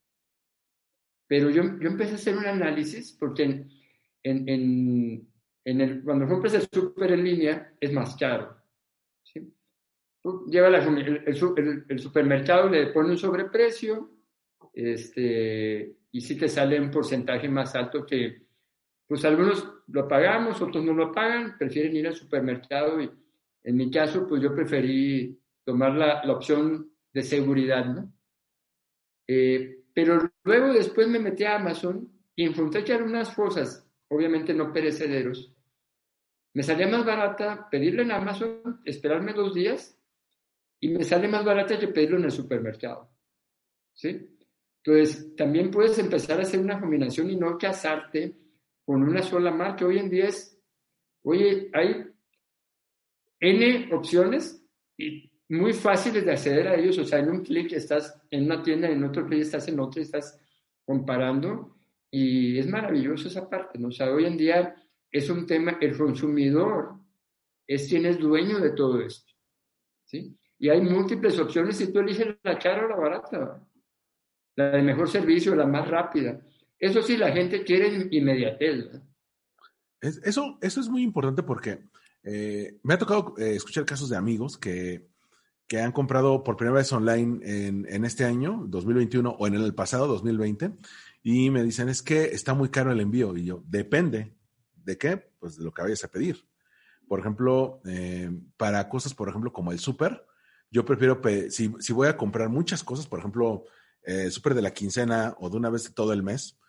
[1.24, 3.70] pero yo, yo, empecé a hacer un análisis porque en,
[4.24, 5.28] en, en,
[5.64, 8.56] en el, cuando compras el súper en línea es más caro.
[9.22, 9.54] ¿sí?
[10.20, 14.10] Tú llevas el, el, el, supermercado, le pone un sobreprecio
[14.74, 18.49] este, y sí te sale un porcentaje más alto que,
[19.10, 23.10] pues algunos lo pagamos, otros no lo pagan, prefieren ir al supermercado y
[23.64, 28.12] en mi caso, pues yo preferí tomar la, la opción de seguridad, ¿no?
[29.26, 34.54] Eh, pero luego después me metí a Amazon y encontré que eran unas cosas, obviamente
[34.54, 35.52] no perecederos.
[36.54, 39.98] Me salía más barata pedirlo en Amazon, esperarme dos días,
[40.78, 43.10] y me sale más barata que pedirlo en el supermercado.
[43.92, 44.38] ¿Sí?
[44.84, 48.39] Entonces, también puedes empezar a hacer una combinación y no casarte
[48.90, 49.86] con una sola marca.
[49.86, 50.60] Hoy en día es,
[51.22, 52.06] oye, hay
[53.38, 54.66] N opciones
[54.98, 56.98] y muy fáciles de acceder a ellos.
[56.98, 60.02] O sea, en un clic estás en una tienda, en otro clic estás en otra,
[60.02, 60.36] estás
[60.84, 61.76] comparando
[62.10, 63.88] y es maravilloso esa parte, ¿no?
[63.88, 64.74] O sea, hoy en día
[65.08, 66.96] es un tema, el consumidor
[67.68, 69.32] es quien es dueño de todo esto,
[70.04, 70.36] ¿sí?
[70.58, 73.64] Y hay múltiples opciones y tú eliges la cara o la barata,
[74.56, 76.40] la de mejor servicio, la más rápida.
[76.80, 78.86] Eso sí, la gente quiere inmediatez.
[80.00, 81.84] Es, eso, eso es muy importante porque
[82.22, 85.06] eh, me ha tocado eh, escuchar casos de amigos que,
[85.68, 89.74] que, han comprado por primera vez online en, en, este año, 2021, o en el
[89.74, 90.72] pasado, 2020,
[91.22, 93.36] y me dicen, es que está muy caro el envío.
[93.36, 94.34] Y yo, depende.
[94.74, 95.18] ¿De qué?
[95.38, 96.46] Pues de lo que vayas a pedir.
[97.06, 100.24] Por ejemplo, eh, para cosas, por ejemplo, como el súper,
[100.70, 103.64] yo prefiero, si, si, voy a comprar muchas cosas, por ejemplo,
[104.30, 106.59] súper de la quincena o de una vez de todo el mes,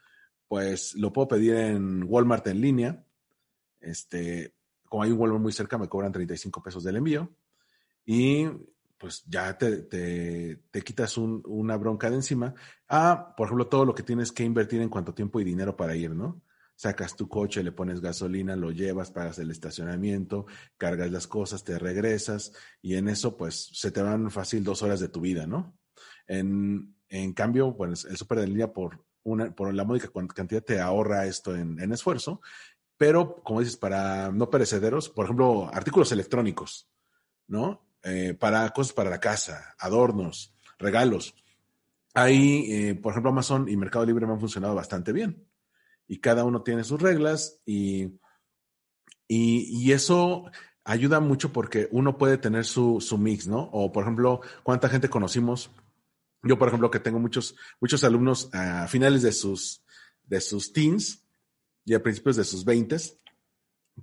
[0.52, 3.06] pues lo puedo pedir en Walmart en línea.
[3.80, 7.34] Este, como hay un Walmart muy cerca, me cobran 35 pesos del envío.
[8.04, 8.48] Y
[8.98, 12.54] pues ya te, te, quitas un, una bronca de encima.
[12.90, 15.96] Ah, por ejemplo, todo lo que tienes que invertir en cuanto tiempo y dinero para
[15.96, 16.42] ir, ¿no?
[16.76, 21.80] Sacas tu coche, le pones gasolina, lo llevas, pagas el estacionamiento, cargas las cosas, te
[21.80, 25.80] regresas y en eso pues se te van fácil dos horas de tu vida, ¿no?
[26.28, 30.80] En, en cambio, pues el súper de línea por, una, por la módica cantidad te
[30.80, 32.42] ahorra esto en, esfuerzo,
[32.98, 36.90] pero como dices, para no perecederos, por ejemplo, artículos electrónicos,
[37.48, 37.88] ¿no?
[38.04, 41.36] Eh, para cosas para la casa, adornos, regalos.
[42.14, 45.48] Ahí, eh, por ejemplo, Amazon y Mercado Libre me han funcionado bastante bien.
[46.08, 48.20] Y cada uno tiene sus reglas y,
[49.28, 50.52] y, y eso
[50.84, 53.70] ayuda mucho porque uno puede tener su, su, mix, ¿no?
[53.72, 55.72] O, por ejemplo, cuánta gente conocimos.
[56.44, 59.84] Yo, por ejemplo, que tengo muchos, muchos alumnos a finales de sus,
[60.26, 61.24] de sus teens
[61.86, 63.20] y a principios de sus veintes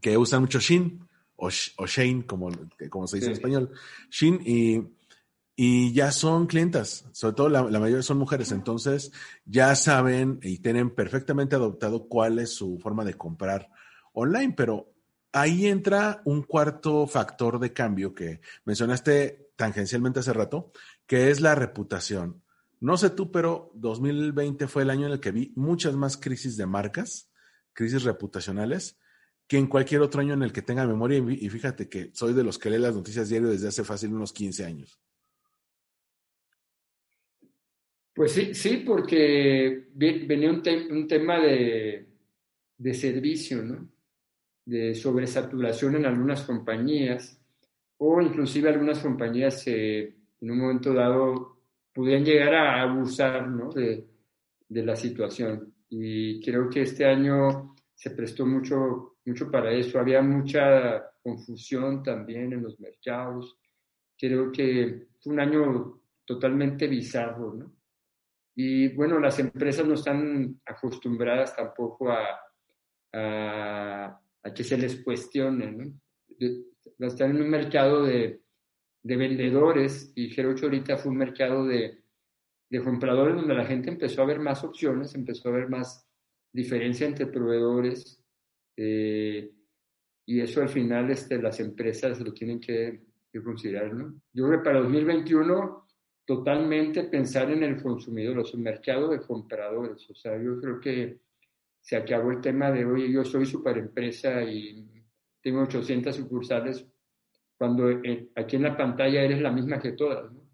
[0.01, 2.51] que usan mucho Shin o, o Shane, como,
[2.91, 3.31] como se dice sí.
[3.31, 3.71] en español,
[4.11, 4.83] Shin, y,
[5.57, 9.13] y ya son clientas, sobre todo la, la, mayoría son mujeres, entonces
[9.45, 13.69] ya saben y tienen perfectamente adoptado cuál es su forma de comprar
[14.13, 14.93] online, pero
[15.33, 20.73] ahí entra un cuarto factor de cambio que mencionaste tangencialmente hace rato,
[21.09, 22.45] que es la reputación.
[22.81, 26.57] No sé tú, pero 2020 fue el año en el que vi muchas más crisis
[26.57, 27.33] de marcas,
[27.73, 29.01] crisis reputacionales,
[29.49, 31.19] que en cualquier otro año en el que tenga memoria.
[31.19, 34.33] Y fíjate que soy de los que lee las noticias diario desde hace fácil unos
[34.33, 35.01] 15 años.
[38.13, 42.07] Pues sí, sí, porque venía un, te un tema de,
[42.77, 43.89] de, servicio, ¿no?
[44.67, 47.41] De sobresaturación en algunas compañías,
[47.97, 51.59] o inclusive algunas compañías eh, en un momento dado
[51.93, 53.71] podían llegar a abusar, ¿no?
[53.71, 54.07] De,
[54.69, 55.75] de la situación.
[55.89, 60.01] Y creo que este año se prestó mucho mucho para eso.
[60.01, 63.57] Había mucha confusión también en los mercados.
[64.17, 67.73] Creo que fue un año totalmente bizarro, ¿no?
[68.55, 72.41] Y bueno, las empresas no están acostumbradas tampoco a,
[73.13, 77.07] a, a que se les cuestione, ¿no?
[77.07, 78.41] Están en un mercado de,
[79.09, 82.03] de vendedores y creo que ahorita fue un mercado de,
[82.69, 86.07] de compradores donde la gente empezó a ver más opciones, empezó a ver más
[86.53, 88.23] diferencia entre proveedores,
[88.77, 89.51] eh,
[90.27, 93.01] y eso al final este, las empresas lo tienen que,
[93.33, 93.95] que, considerar.
[93.95, 94.21] ¿no?
[94.35, 95.87] Yo creo que para 2021
[96.27, 100.11] totalmente pensar en el consumidor, o mercado de compradores.
[100.11, 101.21] O sea, yo creo que
[101.81, 104.87] se acabó el tema de, oye, yo soy super empresa y
[105.41, 106.87] tengo 800 sucursales,
[107.59, 107.89] cuando
[108.37, 110.33] aquí en la pantalla eres la misma que todas.
[110.33, 110.49] ¿no?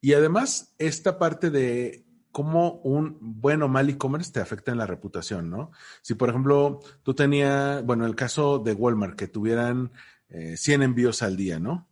[0.00, 4.86] Y además, esta parte de cómo un buen o mal e-commerce te afecta en la
[4.86, 5.70] reputación, ¿no?
[6.02, 9.92] Si, por ejemplo, tú tenías, bueno, el caso de Walmart, que tuvieran
[10.28, 11.88] eh, 100 envíos al día, ¿no?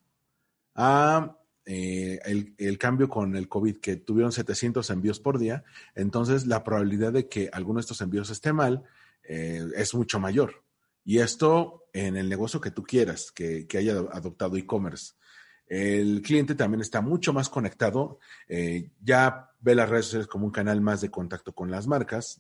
[0.75, 6.47] A eh, el, el, cambio con el COVID, que tuvieron 700 envíos por día, entonces
[6.47, 8.85] la probabilidad de que alguno de estos envíos esté mal
[9.23, 10.64] eh, es mucho mayor.
[11.05, 15.15] Y esto en el negocio que tú quieras, que, que haya adoptado e-commerce.
[15.67, 20.53] El cliente también está mucho más conectado, eh, ya ve las redes sociales como un
[20.53, 22.39] canal más de contacto con las marcas,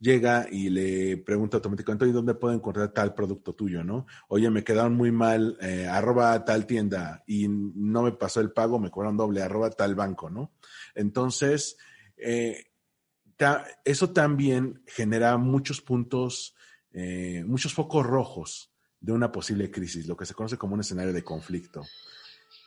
[0.00, 3.84] llega y le pregunta automáticamente, ¿dónde puedo encontrar tal producto tuyo?
[3.84, 4.06] ¿no?
[4.26, 8.80] Oye, me quedaron muy mal, eh, arroba tal tienda y no me pasó el pago,
[8.80, 10.52] me cobraron doble, arroba tal banco, ¿no?
[10.96, 11.76] Entonces,
[12.16, 12.64] eh,
[13.84, 16.56] eso también genera muchos puntos,
[16.94, 21.12] eh, muchos focos rojos de una posible crisis, lo que se conoce como un escenario
[21.12, 21.82] de conflicto.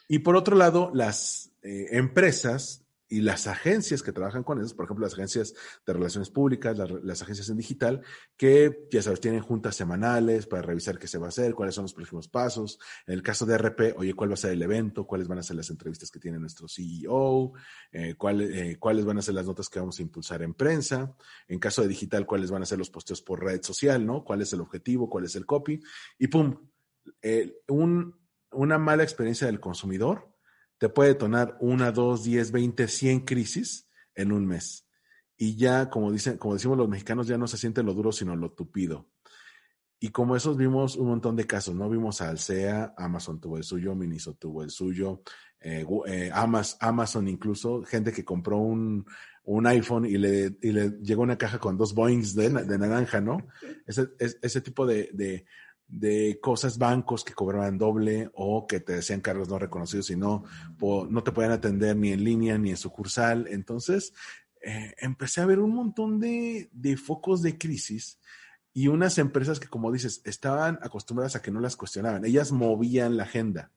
[0.08, 4.86] Y por otro lado, las eh, empresas y las agencias que trabajan con eso, por
[4.86, 5.54] ejemplo, las agencias
[5.86, 8.02] de relaciones públicas, las, agencias en digital,
[8.36, 11.84] que ya sabes, tienen juntas semanales para revisar qué se va a hacer, cuáles son
[11.84, 12.80] los próximos pasos.
[13.06, 15.44] En el caso de RP, oye, cuál va a ser el evento, cuáles van a
[15.44, 17.54] ser las entrevistas que tiene nuestro CEO,
[17.92, 21.16] eh, eh, cuáles van a ser las notas que vamos a impulsar en prensa.
[21.48, 24.24] En caso de digital, cuáles van a ser los posteos por red social, ¿no?
[24.24, 25.10] ¿Cuál es el objetivo?
[25.10, 25.82] ¿Cuál es el copy?
[26.20, 26.58] Y pum,
[27.22, 28.20] eh, un,
[28.52, 30.37] una mala experiencia del consumidor
[30.78, 34.88] te puede detonar una, dos, diez, veinte, cien crisis en un mes.
[35.38, 38.36] Y ya, como dicen, como decimos los mexicanos, ya no se siente lo duro, sino
[38.36, 39.10] lo tupido.
[40.00, 41.90] Y como esos vimos un montón de casos, ¿no?
[41.90, 45.22] Vimos a Alsea, Amazon tuvo el suyo, Miniso tuvo el suyo,
[45.60, 49.06] eh, eh, Amazon incluso, gente que compró un,
[49.44, 53.22] un iPhone y le, y le, llegó una caja con dos Boeings de, de naranja,
[53.22, 53.48] ¿no?
[53.88, 55.46] Ese, ese tipo de, de,
[55.88, 60.44] de cosas, bancos que cobraban doble o que te decían cargos no reconocidos y no,
[61.24, 63.48] te podían atender ni en línea ni en sucursal.
[63.50, 64.14] Entonces,
[64.62, 68.20] eh, empecé a ver un montón de, de, focos de crisis
[68.74, 72.26] y unas empresas que, como dices, estaban acostumbradas a que no las cuestionaban.
[72.26, 73.72] Ellas movían la agenda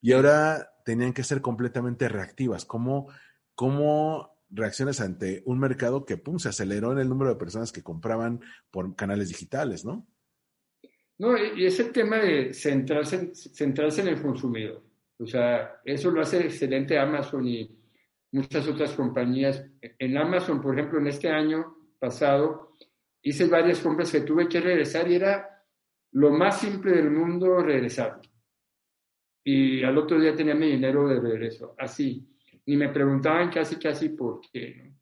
[0.00, 2.64] y ahora tenían que ser completamente reactivas.
[2.64, 3.08] ¿Cómo,
[3.54, 7.82] cómo reacciones ante un mercado que, pum, se aceleró en el número de personas que
[7.82, 10.06] compraban por canales digitales, ¿no?
[11.18, 14.82] No, y ese tema de centrarse, centrarse en el consumidor.
[15.18, 17.74] O sea, eso lo hace excelente Amazon y
[18.32, 19.64] muchas otras compañías.
[19.80, 22.72] En Amazon, por ejemplo, en este año pasado,
[23.22, 25.64] hice varias compras que tuve que regresar y era
[26.12, 28.20] lo más simple del mundo regresar.
[29.42, 32.28] Y al otro día tenía mi dinero de regreso, así.
[32.66, 34.92] Ni me preguntaban casi, casi por qué.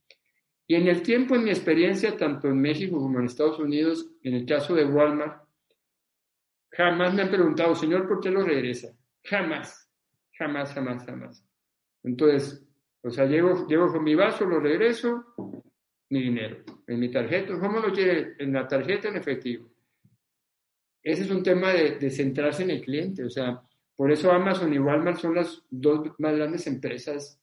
[0.66, 4.35] Y en el tiempo, en mi experiencia, tanto en México como en Estados Unidos, en
[4.35, 5.43] el caso de Walmart,
[6.76, 8.96] Jamás me han preguntado, Señor, ¿por qué lo regresa?
[9.22, 9.88] Jamás,
[10.37, 11.44] jamás, jamás, jamás.
[12.02, 12.64] Entonces,
[13.02, 15.34] o sea, llego, llego con mi vaso, lo regreso,
[16.10, 17.58] mi dinero, en mi tarjeta.
[17.58, 18.34] ¿Cómo lo quiere?
[18.38, 19.68] En la tarjeta, en efectivo.
[21.02, 23.24] Ese es un tema de, de centrarse en el cliente.
[23.24, 23.62] O sea,
[23.96, 27.40] por eso Amazon y Walmart son las dos más grandes empresas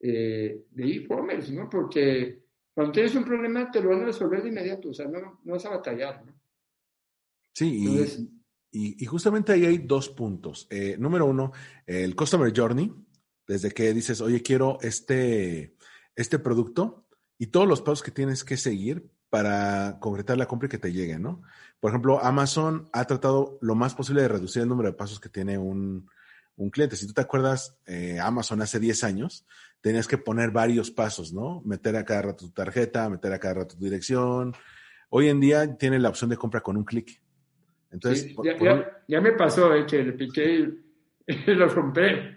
[0.00, 1.70] eh, de e-commerce, ¿no?
[1.70, 2.42] Porque
[2.74, 5.52] cuando tienes un problema te lo van a resolver de inmediato, o sea, no, no
[5.52, 6.34] vas a batallar, ¿no?
[7.54, 8.35] Sí, Entonces, y
[8.70, 10.66] y, y, justamente ahí hay dos puntos.
[10.70, 11.52] Eh, número uno,
[11.86, 12.92] el Customer Journey,
[13.46, 15.76] desde que dices, oye, quiero este,
[16.14, 17.06] este producto
[17.38, 20.92] y todos los pasos que tienes que seguir para concretar la compra y que te
[20.92, 21.42] llegue, ¿no?
[21.80, 25.28] Por ejemplo, Amazon ha tratado lo más posible de reducir el número de pasos que
[25.28, 26.08] tiene un,
[26.56, 26.96] un cliente.
[26.96, 29.46] Si tú te acuerdas, eh, Amazon hace 10 años,
[29.80, 31.60] tenías que poner varios pasos, ¿no?
[31.64, 34.54] Meter a cada rato tu tarjeta, meter a cada rato tu dirección.
[35.10, 37.22] Hoy en día tiene la opción de compra con un clic.
[37.96, 38.68] Entonces, sí, ya, por...
[38.68, 40.68] ya, ya, me pasó eh, que le piqué
[41.26, 42.36] y lo compré.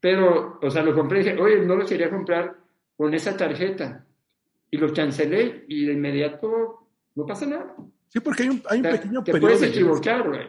[0.00, 2.56] Pero, o sea, lo compré y dije, oye, no lo quería comprar
[2.96, 4.04] con esa tarjeta.
[4.70, 7.76] Y lo cancelé y de inmediato no pasa nada.
[8.08, 9.54] Sí, porque hay un, hay un o sea, pequeño te periodo.
[9.54, 10.46] puedes equivocar, güey.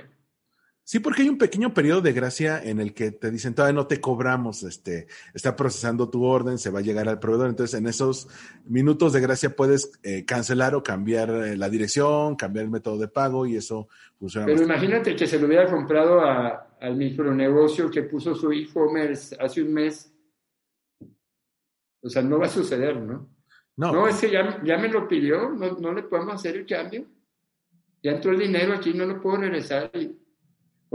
[0.86, 3.88] Sí, porque hay un pequeño periodo de gracia en el que te dicen, todavía no
[3.88, 7.50] te cobramos, este, está procesando tu orden, se va a llegar al proveedor.
[7.50, 8.28] Entonces, en esos
[8.66, 13.08] minutos de gracia puedes eh, cancelar o cambiar eh, la dirección, cambiar el método de
[13.08, 13.88] pago y eso
[14.20, 14.46] funciona.
[14.46, 14.86] Pero bastante.
[14.86, 19.74] imagínate que se lo hubiera comprado a, al micronegocio que puso su e-commerce hace un
[19.74, 20.14] mes.
[22.02, 23.30] O sea, no va a suceder, ¿no?
[23.78, 26.66] No, No, es que ya, ya me lo pidió, no, no le podemos hacer el
[26.66, 27.06] cambio.
[28.04, 29.90] Ya entró el dinero aquí, no lo puedo regresar.
[29.94, 30.23] Y,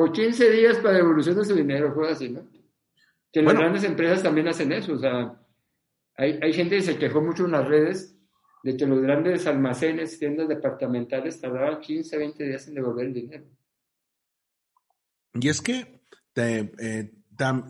[0.00, 2.48] o 15 días para devolución de su dinero, fue así, ¿no?
[3.32, 3.54] Que Bueno.
[3.54, 5.42] las grandes empresas también hacen eso, o sea,
[6.16, 8.16] hay, hay gente que se quejó mucho en las redes
[8.62, 13.44] de que los grandes almacenes, tiendas departamentales tardaban 15, 20 días en devolver el dinero.
[15.34, 16.00] Y es que
[16.32, 17.12] te, eh,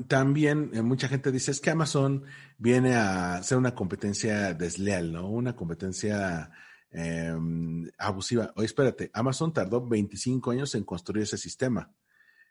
[0.06, 2.24] también eh, mucha gente dice es que Amazon
[2.58, 5.30] viene a ser una competencia desleal, ¿no?
[5.30, 6.50] Una competencia
[6.90, 8.52] em, abusiva.
[8.56, 11.90] Oye, espérate, Amazon tardó 25 años en construir ese sistema.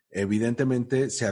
[0.09, 1.25] Evidentemente se,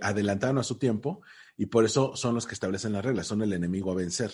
[0.00, 1.22] adelantaron a su tiempo
[1.56, 4.32] y por eso son los que establecen las reglas, son el enemigo a vencer.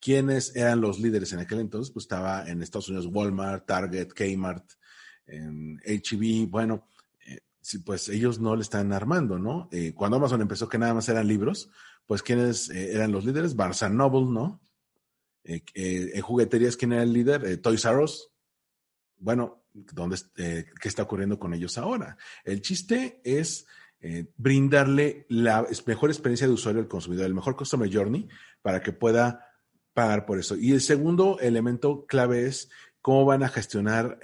[0.00, 1.92] ¿Quiénes eran los líderes en aquel entonces?
[1.92, 4.64] Pues estaba en Estados Unidos Walmart, Target, Kmart,
[5.26, 6.88] en HB, bueno,
[7.84, 9.68] pues ellos no le están armando, ¿no?
[9.70, 11.70] Eh, cuando Amazon empezó que nada más eran libros,
[12.06, 13.54] pues ¿quiénes eh, eran los líderes?
[13.54, 14.60] Barnes Noble, ¿no?
[15.44, 17.58] Eh, en jugueterías, ¿quién era el líder?
[17.58, 18.30] Toys R Us.
[19.16, 22.16] Bueno, ¿dónde, ¿qué está ocurriendo con ellos ahora?
[22.44, 23.66] El chiste es
[24.36, 28.28] brindarle la mejor experiencia de usuario al consumidor, el mejor customer journey
[28.60, 29.46] para que pueda
[29.94, 30.56] pagar por eso.
[30.56, 32.68] Y el segundo elemento clave es
[33.00, 34.18] cómo van a gestionar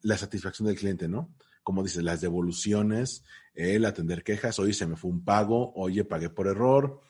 [0.00, 1.34] la satisfacción del cliente, ¿no?
[1.66, 6.30] como dices, las devoluciones, el atender quejas, oye, se me fue un pago, oye, pagué
[6.30, 7.00] por error,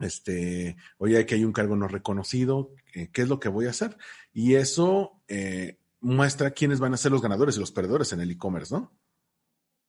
[0.00, 3.70] este, oye, aquí hay un cargo no reconocido, eh, ¿qué es lo que voy a
[3.70, 3.96] hacer?
[4.32, 8.30] Y eso eh, muestra quiénes van a ser los ganadores y los perdedores en el
[8.30, 8.92] e-commerce, ¿no?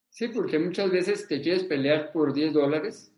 [0.10, 3.14] Sí, porque muchas veces te quieres pelear por 10 dólares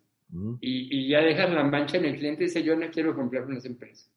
[0.60, 3.58] y, ya dejas la mancha en el cliente y dice, yo no quiero comprar con
[3.58, 4.10] esa empresa.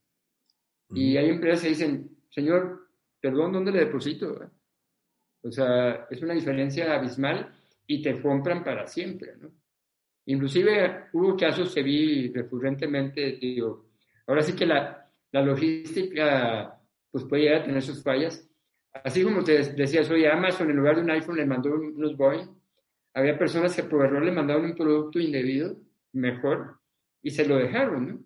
[0.91, 2.89] Y hay empresas que dicen, señor,
[3.21, 4.39] perdón, ¿dónde le deposito?
[5.43, 7.55] O sea, es una diferencia abismal
[7.87, 9.51] y te compran para siempre, ¿no?
[10.27, 13.91] Inclusive hubo casos que vi recurrentemente, digo,
[14.27, 18.49] ahora sí que la, la logística pues puede llegar a tener sus fallas.
[19.03, 22.49] Así como te decías, oye, Amazon en lugar de un iPhone le mandó unos Boeing,
[23.13, 25.77] había personas que por error le mandaron un producto indebido,
[26.13, 26.79] mejor,
[27.23, 28.25] y se lo dejaron, ¿no?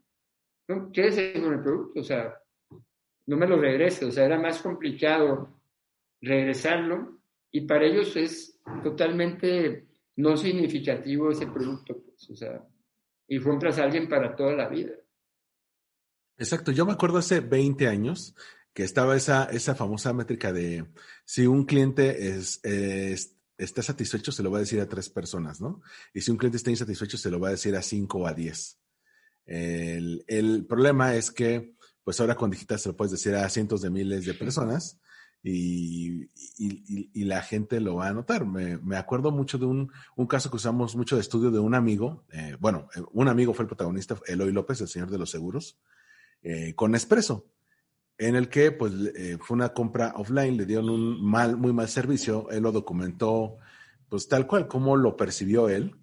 [0.69, 0.93] ¿No?
[0.93, 2.35] Quédese con el producto, o sea,
[3.27, 5.61] no me lo regrese, o sea, era más complicado
[6.21, 12.63] regresarlo y para ellos es totalmente no significativo ese producto, pues, o sea,
[13.27, 14.93] y compras a alguien para toda la vida.
[16.37, 18.35] Exacto, yo me acuerdo hace 20 años
[18.79, 20.87] que estaba esa, esa famosa métrica de
[21.25, 22.61] si un cliente es,
[23.57, 25.83] está satisfecho, se lo va a decir a tres personas, ¿no?
[26.15, 28.35] Y si un cliente está insatisfecho, se lo va a decir a cinco o a
[28.35, 28.79] diez.
[29.47, 31.75] El, el problema es que,
[32.05, 35.01] pues ahora con digital se lo puedes decir a cientos de miles de personas
[35.43, 38.47] y, y, la gente lo va a notar.
[38.47, 41.75] Me, me acuerdo mucho de un, un, caso que usamos mucho de estudio de un
[41.75, 45.33] amigo, eh, bueno, eh, un amigo fue el protagonista, Eloy López, el señor de los
[45.33, 45.81] seguros,
[46.43, 47.51] eh, con Espresso,
[48.19, 48.93] en el que pues
[49.41, 53.57] fue una compra offline, le dieron un mal, muy mal servicio, él lo documentó
[54.09, 55.95] pues tal cual como lo percibió él,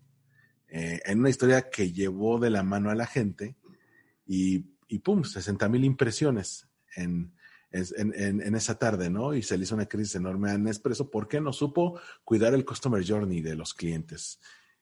[0.68, 3.55] en una historia que llevó de la mano a la gente
[4.26, 7.34] y, y pum, 60 mil impresiones en,
[7.72, 9.34] en, esa tarde, ¿no?
[9.34, 13.05] Y se le hizo una crisis enorme a Nespresso porque no supo cuidar el customer
[13.05, 14.39] journey de los clientes.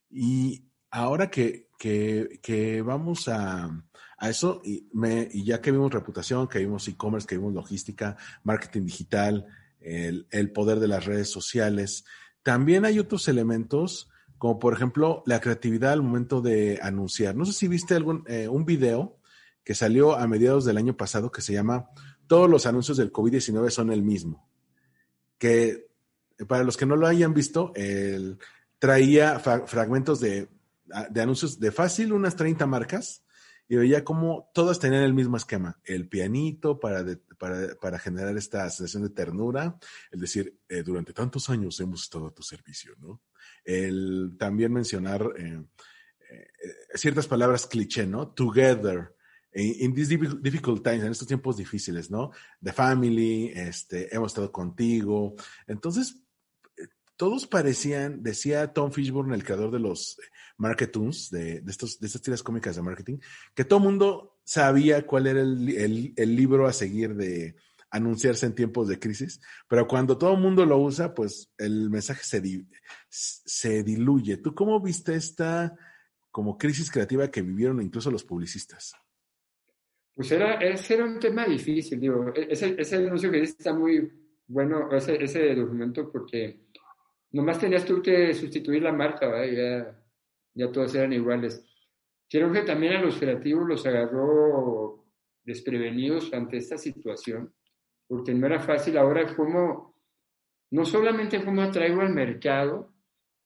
[0.10, 3.84] Y ahora que, que, vamos a,
[4.24, 8.16] a eso, y, me, y, ya que vimos reputación, que vimos e-commerce, que vimos logística,
[8.44, 9.48] marketing digital,
[9.82, 12.06] el, poder de las redes sociales,
[12.42, 17.36] también hay otros elementos, como por ejemplo la creatividad al momento de anunciar.
[17.36, 19.18] No sé si viste algún, eh, un video
[19.66, 21.90] que salió a mediados del año pasado que se llama
[22.28, 24.48] todos los anuncios del COVID-19 son el mismo.
[25.38, 25.88] Que
[26.48, 27.74] para los que no lo hayan visto,
[28.80, 30.48] traía fragmentos de,
[31.16, 33.23] anuncios de fácil, unas 30 marcas,
[33.74, 35.80] y veía como todas tenían el mismo esquema.
[35.84, 37.04] El pianito para,
[37.40, 39.80] para, generar esta sensación de ternura,
[40.12, 43.24] el decir, eh, durante tantos años hemos estado a tu servicio, ¿no?
[43.66, 45.64] El también mencionar eh,
[46.30, 46.48] eh,
[46.94, 48.28] ciertas palabras cliché, ¿no?
[48.28, 49.16] Together,
[49.56, 52.30] in these difficult times, en estos tiempos difíciles, ¿no?
[52.62, 55.34] The family, este, hemos estado contigo.
[55.66, 56.23] Entonces,
[57.16, 60.18] todos parecían, decía Tom Fishburne, el creador de los
[60.58, 63.18] Marketoons, de, estos, de estas tiras cómicas de marketing,
[63.54, 67.56] que todo el mundo sabía cuál era el, el, libro a seguir de
[67.90, 72.24] anunciarse en tiempos de crisis, pero cuando todo el mundo lo usa, pues el mensaje
[72.24, 72.66] se,
[73.10, 74.38] se diluye.
[74.38, 75.76] ¿Tú cómo viste esta
[76.32, 78.94] como crisis creativa que vivieron incluso los publicistas?
[80.16, 84.12] Pues era, ese era un tema difícil, digo, e, ese, ese anuncio que está muy
[84.48, 86.63] bueno, ese, ese documento, porque
[87.34, 90.00] nomás tenías tú que sustituir la marca, ya,
[90.54, 91.66] ya todas eran iguales.
[92.30, 95.06] Creo que también a los creativos los agarró
[95.44, 97.54] desprevenidos ante esta situación,
[98.08, 100.00] porque no era fácil ahora cómo,
[100.72, 102.94] no solamente cómo atraigo al mercado,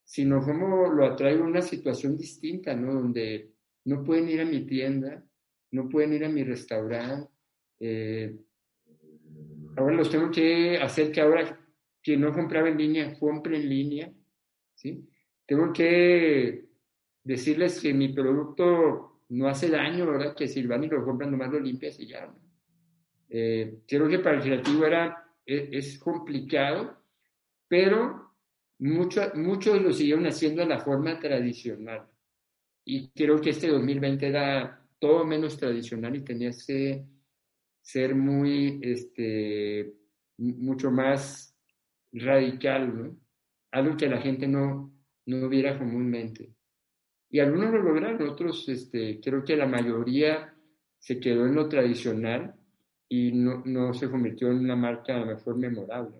[0.04, 2.94] sino cómo lo atraigo a una situación distinta, ¿no?
[2.94, 3.52] Donde
[3.86, 5.24] no pueden ir a mi tienda,
[5.72, 7.30] no pueden ir a mi restaurante.
[7.80, 8.38] Eh,
[9.76, 11.60] ahora los tengo que hacer que ahora
[12.08, 14.14] quien no compraba en línea, compre en línea.
[14.76, 15.05] ¿sí?
[15.45, 16.64] Tengo que
[17.22, 20.34] decirles que mi producto no hace daño, ¿verdad?
[20.34, 22.34] Que si van y lo compran, nomás lo limpias y ya.
[23.28, 26.97] Eh, creo que para el creativo era, e, es, complicado,
[27.68, 28.32] pero
[28.80, 32.08] muchos lo siguieron haciendo de la forma tradicional.
[32.86, 37.03] Y creo que este 2020 era todo menos tradicional y tenía que
[37.82, 39.93] ser muy, este,
[40.38, 41.57] mucho más
[42.20, 43.18] radical, ¿no?
[43.72, 44.93] Algo que la gente no,
[45.26, 46.53] no viera comúnmente.
[47.30, 50.53] Y algunos lo lograron, otros, este, creo que la mayoría
[50.99, 52.55] se quedó en lo tradicional
[53.09, 56.18] y no, no se convirtió en una marca a lo mejor memorable.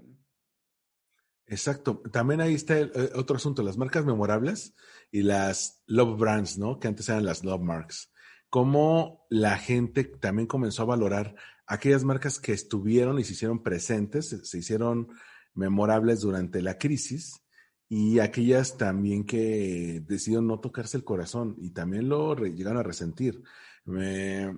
[1.46, 2.02] Exacto.
[2.12, 4.76] También ahí está eh, otro asunto, las marcas memorables
[5.12, 6.80] y las love brands, ¿no?
[6.80, 8.12] Que antes eran las love marks.
[8.50, 11.36] Cómo la gente también comenzó a valorar
[11.66, 15.10] aquellas marcas que estuvieron y se hicieron presentes, se hicieron
[15.58, 17.42] memorables durante la crisis
[17.90, 23.42] y aquellas también que decidieron no tocarse el corazón y también lo llegaron a resentir.
[23.86, 24.54] Me,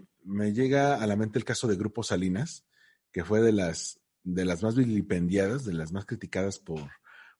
[0.54, 2.68] llega a la mente el caso de Grupo Salinas,
[3.12, 6.90] que fue de las, de las más vilipendiadas, de las más criticadas por,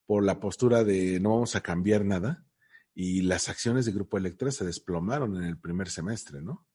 [0.06, 2.46] por la postura de no vamos a cambiar nada
[2.94, 6.66] y las acciones de Grupo Electra se desplomaron en el primer semestre, ¿no?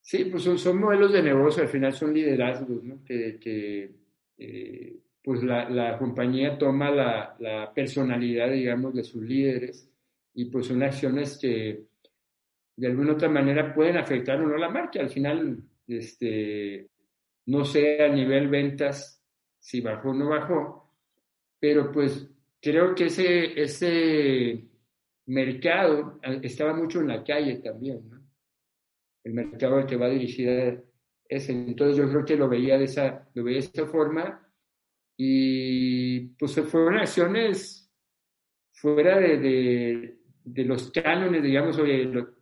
[0.00, 3.02] Sí, pues son, son modelos de negocio, al final son liderazgos, ¿no?
[3.04, 4.03] Que
[4.38, 9.90] eh, pues la, la, compañía toma la, la, personalidad, digamos, de sus líderes
[10.34, 11.84] y pues son acciones que
[12.76, 15.00] de alguna otra manera pueden afectar o no la marca.
[15.00, 16.88] Al final, este,
[17.46, 19.22] no sé a nivel ventas
[19.58, 20.92] si bajó o no bajó,
[21.58, 22.28] pero pues
[22.60, 24.68] creo que ese, ese
[25.26, 28.22] mercado estaba mucho en la calle también, ¿no?
[29.22, 30.82] El mercado al que va dirigida
[31.36, 31.52] ese.
[31.52, 34.40] Entonces yo creo que lo veía de esa, lo veía de esa forma
[35.16, 37.90] y pues fueron acciones
[38.72, 42.34] fuera de, de, los cánones, digamos, oye, lo,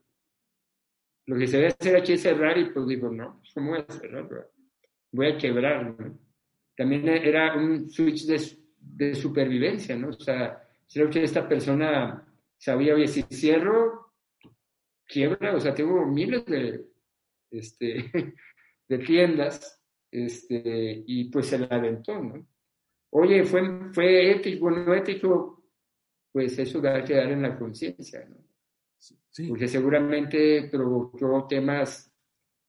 [1.38, 3.92] que se debe hacer aquí es cerrar y pues digo, no, pues, ¿cómo voy a
[3.92, 4.50] cerrar?
[5.12, 5.94] Voy a quebrar,
[6.76, 8.40] También era un switch de,
[8.78, 10.08] de supervivencia, ¿no?
[10.08, 12.26] O sea, creo que esta persona
[12.56, 14.14] sabía, oye, si cierro,
[15.06, 16.86] quiebra, o sea, tengo miles de,
[17.50, 18.10] este,
[18.92, 19.80] de tiendas,
[20.10, 22.46] este, y pues se la aventó, ¿no?
[23.10, 25.64] Oye, fue, fue ético, no ético,
[26.30, 28.36] pues eso va a quedar en la conciencia, ¿no?
[29.30, 29.48] Sí.
[29.48, 32.12] Porque seguramente provocó temas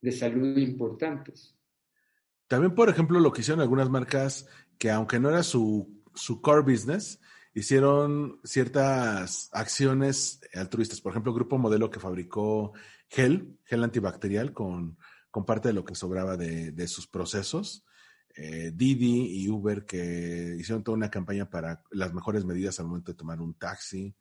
[0.01, 1.55] de salud importantes.
[2.47, 4.47] También, por ejemplo, lo que hicieron algunas marcas
[4.77, 7.19] que aunque no era su, su core business,
[7.53, 11.01] hicieron ciertas acciones altruistas.
[11.01, 12.73] Por ejemplo, Grupo Modelo que fabricó
[13.09, 14.97] gel, gel antibacterial con,
[15.33, 17.83] con parte de lo que sobraba de, de sus procesos.
[18.35, 23.11] Eh, Didi y Uber que hicieron toda una campaña para las mejores medidas al momento
[23.11, 24.15] de tomar un taxi.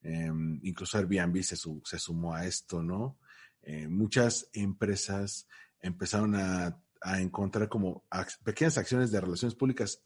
[0.00, 3.18] Em, incluso Airbnb se, se, sumó a esto, ¿no?
[3.60, 5.46] Eh, muchas empresas
[5.78, 8.06] empezaron a, a encontrar como
[8.42, 10.00] pequeñas acciones de relaciones públicas,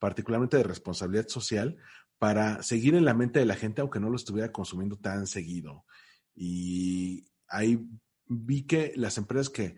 [0.00, 1.76] particularmente de responsabilidad social,
[2.18, 5.84] para seguir en la mente de la gente, aunque no lo estuviera consumiendo tan seguido.
[6.34, 7.86] Y ahí
[8.26, 9.76] vi que las empresas que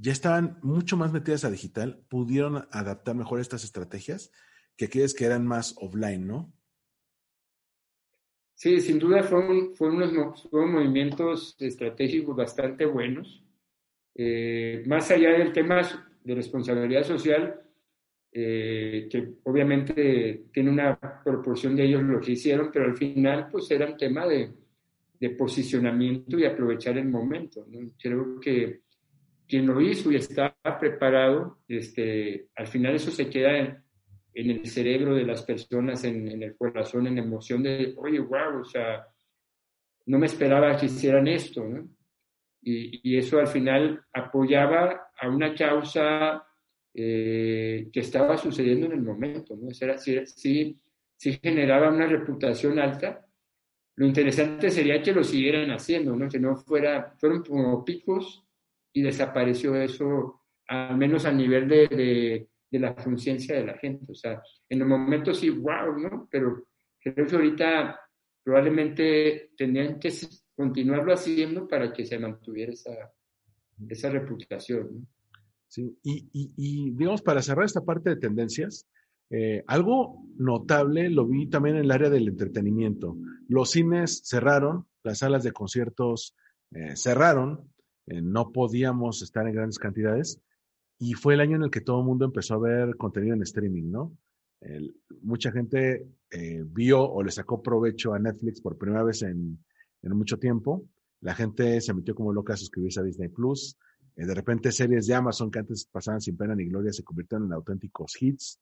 [0.00, 4.32] ya estaban mucho más metidas a digital, pudieron adaptar mejor estas estrategias
[4.76, 6.52] que aquellas que eran más offline, ¿no?
[8.54, 13.42] Sí, sin duda fueron, unos, movimientos estratégicos bastante buenos.
[14.14, 15.82] Eh, más allá del tema
[16.22, 17.60] de responsabilidad social,
[18.32, 23.70] eh, que obviamente tiene una proporción de ellos lo que hicieron, pero al final pues
[23.70, 24.52] era un tema de,
[25.20, 27.66] de posicionamiento y aprovechar el momento.
[27.68, 27.92] ¿no?
[27.98, 28.83] Creo que
[29.46, 33.82] quien lo hizo y está preparado, este, al final eso se queda en,
[34.34, 38.64] el cerebro de las personas, en, el corazón, en la emoción de, oye, wow, o
[38.64, 39.06] sea,
[40.06, 41.88] no me esperaba que hicieran esto, ¿no?
[42.62, 46.44] Y, eso al final apoyaba a una causa
[46.94, 49.68] eh, que estaba sucediendo en el momento, ¿no?
[49.78, 50.80] Era, sí, sí,
[51.16, 53.26] sí generaba una reputación alta.
[53.96, 56.28] Lo interesante sería que lo siguieran haciendo, ¿no?
[56.28, 58.44] Que no fuera, fueron como picos
[58.94, 64.10] y desapareció eso, al menos a nivel de, de, la conciencia de la gente.
[64.10, 66.28] O sea, en el momento sí, wow, ¿no?
[66.30, 66.66] Pero
[67.00, 68.00] creo que ahorita
[68.42, 70.12] probablemente tendrían que
[70.56, 73.12] continuarlo haciendo para que se mantuviera esa,
[73.88, 74.88] esa reputación.
[74.92, 75.06] ¿no?
[75.68, 78.88] Sí, y, y, y, digamos, para cerrar esta parte de tendencias,
[79.30, 83.16] eh, algo notable lo vi también en el área del entretenimiento.
[83.48, 86.36] Los cines cerraron, las salas de conciertos
[86.70, 87.73] eh, cerraron,
[88.06, 90.40] eh, no podíamos estar en grandes cantidades
[90.98, 93.42] y fue el año en el que todo el mundo empezó a ver contenido en
[93.42, 94.16] streaming, ¿no?
[95.22, 99.62] Mucha gente eh, vio o le sacó provecho a Netflix por primera vez en,
[100.02, 100.86] en mucho tiempo.
[101.20, 103.76] La gente se metió como loca a suscribirse a Disney Plus.
[104.16, 107.46] Eh, de repente series de Amazon que antes pasaban sin pena ni gloria se convirtieron
[107.46, 108.60] en auténticos hits.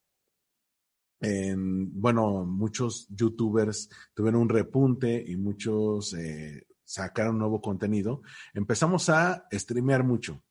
[1.21, 6.17] En, bueno, muchos youtubers tuvieron un repunte y muchos
[6.93, 8.23] sacaron nuevo contenido.
[8.53, 10.45] Empezamos a streamear mucho,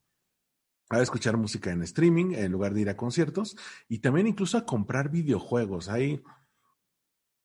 [0.89, 3.55] a escuchar música en streaming en lugar de ir a conciertos
[3.87, 5.87] y también incluso a comprar videojuegos.
[5.87, 6.23] Hay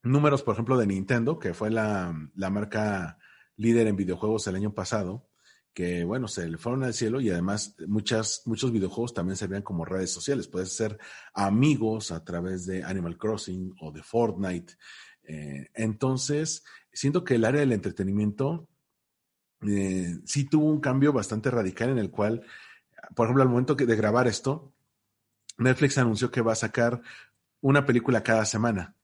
[0.03, 3.19] números, por ejemplo, de Nintendo, que fue la, la marca
[3.57, 5.29] líder en videojuegos el año pasado,
[5.75, 10.11] que bueno, se le fueron al cielo y además muchos videojuegos también servían como redes
[10.11, 10.49] sociales.
[10.49, 10.99] Puedes ser
[11.35, 14.73] amigos a través de Animal Crossing o de Fortnite.
[15.25, 18.71] Eh, entonces, siento que el área del entretenimiento
[19.63, 22.43] eh, sí tuvo un cambio bastante radical en el cual,
[23.15, 24.73] por ejemplo, al momento que- de grabar esto,
[25.59, 27.01] Netflix anunció que va a sacar
[27.61, 28.95] una película cada semana.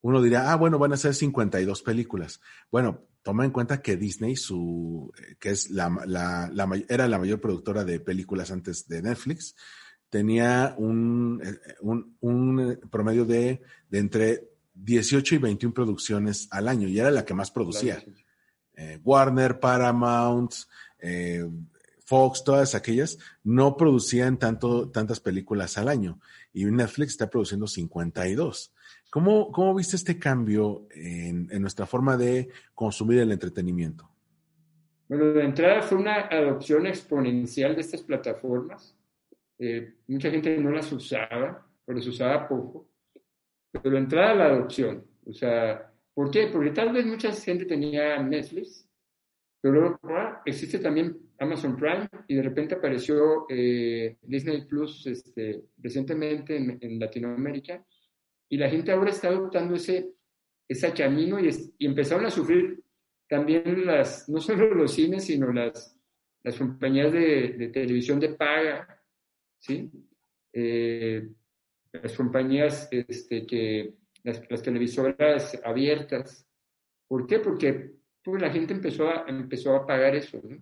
[0.00, 2.40] Uno dirá, ah, bueno, van a ser 52 películas.
[2.70, 7.18] Bueno, toma en cuenta que Disney, su, eh, que es la, la- la era la
[7.18, 9.56] mayor productora de películas antes de Netflix,
[10.10, 16.68] tenía un, eh, un, un, eh, promedio de, de entre 18 y 21 producciones al
[16.68, 17.96] año y era la que más producía.
[18.02, 18.18] Claro.
[18.76, 20.52] Eh, Warner, Paramount,
[20.98, 21.48] eh,
[22.04, 26.20] Fox, todas aquellas, no producían tanto, tantas películas al año
[26.52, 28.74] y Netflix está produciendo 52.
[29.10, 34.10] ¿Cómo, cómo viste este cambio en, en nuestra forma de consumir el entretenimiento?
[35.08, 38.96] Bueno, de entrada fue una adopción exponencial de estas plataformas.
[39.58, 42.88] Eh, mucha gente no las usaba, o las usaba poco.
[43.70, 45.04] Pero de entrada la adopción.
[45.26, 46.48] O sea, ¿por qué?
[46.52, 48.88] Porque tal vez mucha gente tenía Netflix,
[49.60, 55.64] pero luego ah, existe también Amazon Prime y de repente apareció eh, Disney Plus este,
[55.78, 57.84] recientemente en, en Latinoamérica
[58.48, 60.12] y la gente ahora está adoptando ese,
[60.68, 62.82] ese camino y, es- y empezaron a sufrir
[63.28, 65.98] también las, no solo los cines, sino las,
[66.42, 69.02] las compañías de, de televisión de paga,
[69.58, 69.90] ¿sí?
[70.52, 71.26] Eh,
[71.90, 73.94] las compañías este, que,
[74.24, 76.46] las, las televisoras abiertas.
[77.06, 77.38] ¿Por qué?
[77.38, 80.58] Porque pues, la gente empezó a, empezó a pagar eso, ¿no?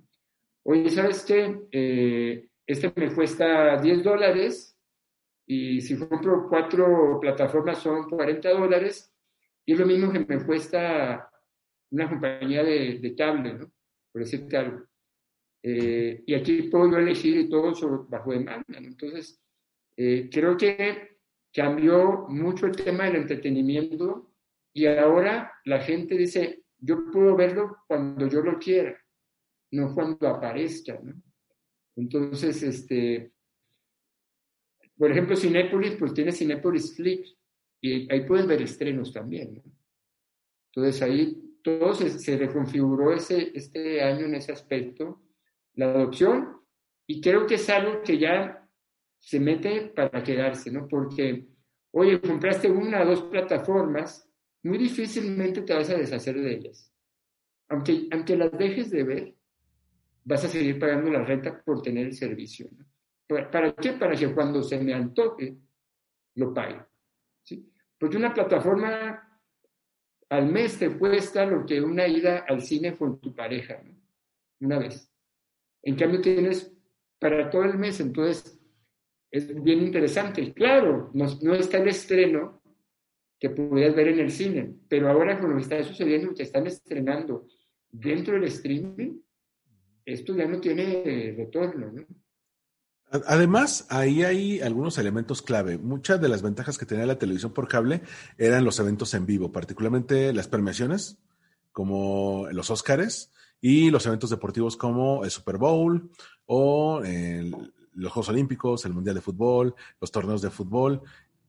[0.64, 1.60] Oye, ¿sabes qué?
[1.72, 4.78] Eh, este me cuesta 10 dólares
[5.46, 9.12] y si compro cuatro plataformas son 40 dólares
[9.66, 11.28] y es lo mismo que me cuesta
[11.90, 13.72] una compañía de, de cable, ¿no?
[14.12, 14.84] Por decirte algo.
[15.64, 18.88] Eh, y aquí puedo yo elegir y todo sobre- bajo demanda, ¿no?
[18.88, 19.40] Entonces,
[19.96, 21.11] eh, creo que
[21.52, 24.32] cambió mucho el tema del entretenimiento
[24.72, 28.98] y ahora la gente dice, yo puedo verlo cuando yo lo quiera,
[29.72, 30.98] no cuando aparezca.
[31.96, 33.32] Entonces, este,
[34.96, 37.36] por ejemplo, Cinépolis, pues tiene Cinépolis Flix
[37.80, 39.62] y ahí pueden ver estrenos también.
[40.74, 45.22] Entonces ahí todo se, se reconfiguró ese, este año en ese aspecto,
[45.74, 46.60] la adopción,
[47.06, 48.61] y creo que es algo que ya
[49.22, 50.88] se mete para quedarse, ¿no?
[50.88, 51.46] Porque,
[51.92, 54.28] oye, compraste una o dos plataformas,
[54.64, 56.92] muy difícilmente te vas a deshacer de ellas.
[57.68, 59.34] Aunque, aunque las dejes de ver,
[60.24, 62.84] vas a seguir pagando la renta por tener el servicio, ¿no?
[63.50, 63.92] ¿Para, qué?
[63.92, 65.56] Para que cuando se me antoje,
[66.34, 66.84] lo pague,
[67.44, 67.72] ¿sí?
[67.96, 69.40] Porque una plataforma
[70.30, 73.96] al mes te cuesta lo que una ida al cine con tu pareja, ¿no?
[74.60, 75.08] Una vez.
[75.80, 76.76] En cambio tienes
[77.20, 78.61] para todo el mes, entonces
[79.32, 80.52] es bien interesante.
[80.52, 82.62] Claro, no, no está el estreno
[83.40, 86.66] que podías ver en el cine, pero ahora con lo que está sucediendo, que están
[86.68, 87.48] estrenando
[87.90, 89.18] dentro del streaming,
[90.04, 92.04] esto ya no tiene retorno, ¿no?
[93.26, 95.76] Además, ahí hay algunos elementos clave.
[95.76, 98.00] Muchas de las ventajas que tenía la televisión por cable
[98.38, 101.18] eran los eventos en vivo, particularmente las premiaciones,
[101.72, 106.10] como los Óscares, y los eventos deportivos como el Super Bowl
[106.46, 107.54] o el-
[107.94, 111.02] los Juegos Olímpicos, el Mundial de Fútbol, los torneos de fútbol.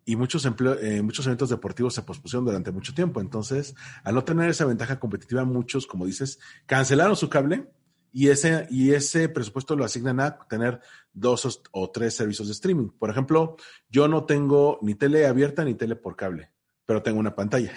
[0.06, 3.22] Y muchos, eh, muchos eventos deportivos se pospusieron durante mucho tiempo.
[3.22, 3.74] Entonces,
[4.04, 7.70] al no tener esa ventaja competitiva, muchos, como dices, cancelaron su cable
[8.12, 10.82] y ese, y ese presupuesto lo asignan a tener
[11.14, 12.90] dos o, tres servicios de streaming.
[12.90, 13.56] Por ejemplo,
[13.90, 16.52] yo no tengo ni tele abierta ni tele por cable,
[16.86, 17.74] pero tengo una pantalla.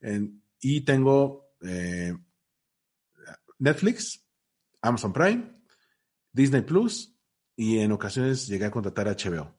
[0.60, 2.16] Y tengo eh,
[3.60, 4.26] Netflix,
[4.82, 5.54] Amazon Prime,
[6.32, 7.17] Disney Plus
[7.58, 9.52] y en ocasiones llegué a contratar HBO.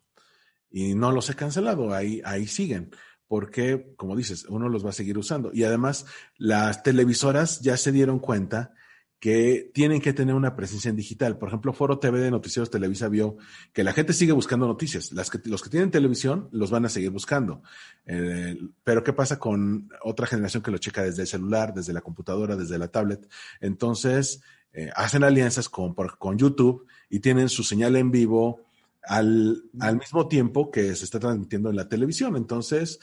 [0.71, 2.91] Y no los he cancelado, ahí, ahí siguen,
[3.27, 5.51] porque, como dices, uno los va a seguir usando.
[5.53, 6.05] Y además,
[6.37, 8.73] las televisoras ya se dieron cuenta
[9.19, 11.37] que tienen que tener una presencia en digital.
[11.37, 13.35] Por ejemplo, Foro TV de Noticieros Televisa vio
[13.73, 15.11] que la gente sigue buscando noticias.
[15.11, 17.61] Las que, los que tienen televisión los van a seguir buscando.
[18.05, 21.99] Eh, pero ¿qué pasa con otra generación que lo checa desde el celular, desde la
[21.99, 23.27] computadora, desde la tablet?
[23.59, 24.41] Entonces,
[24.73, 28.65] eh, hacen alianzas con, con YouTube y tienen su señal en vivo
[29.03, 32.35] al, al mismo tiempo que se está transmitiendo en la televisión.
[32.35, 32.99] Entonces,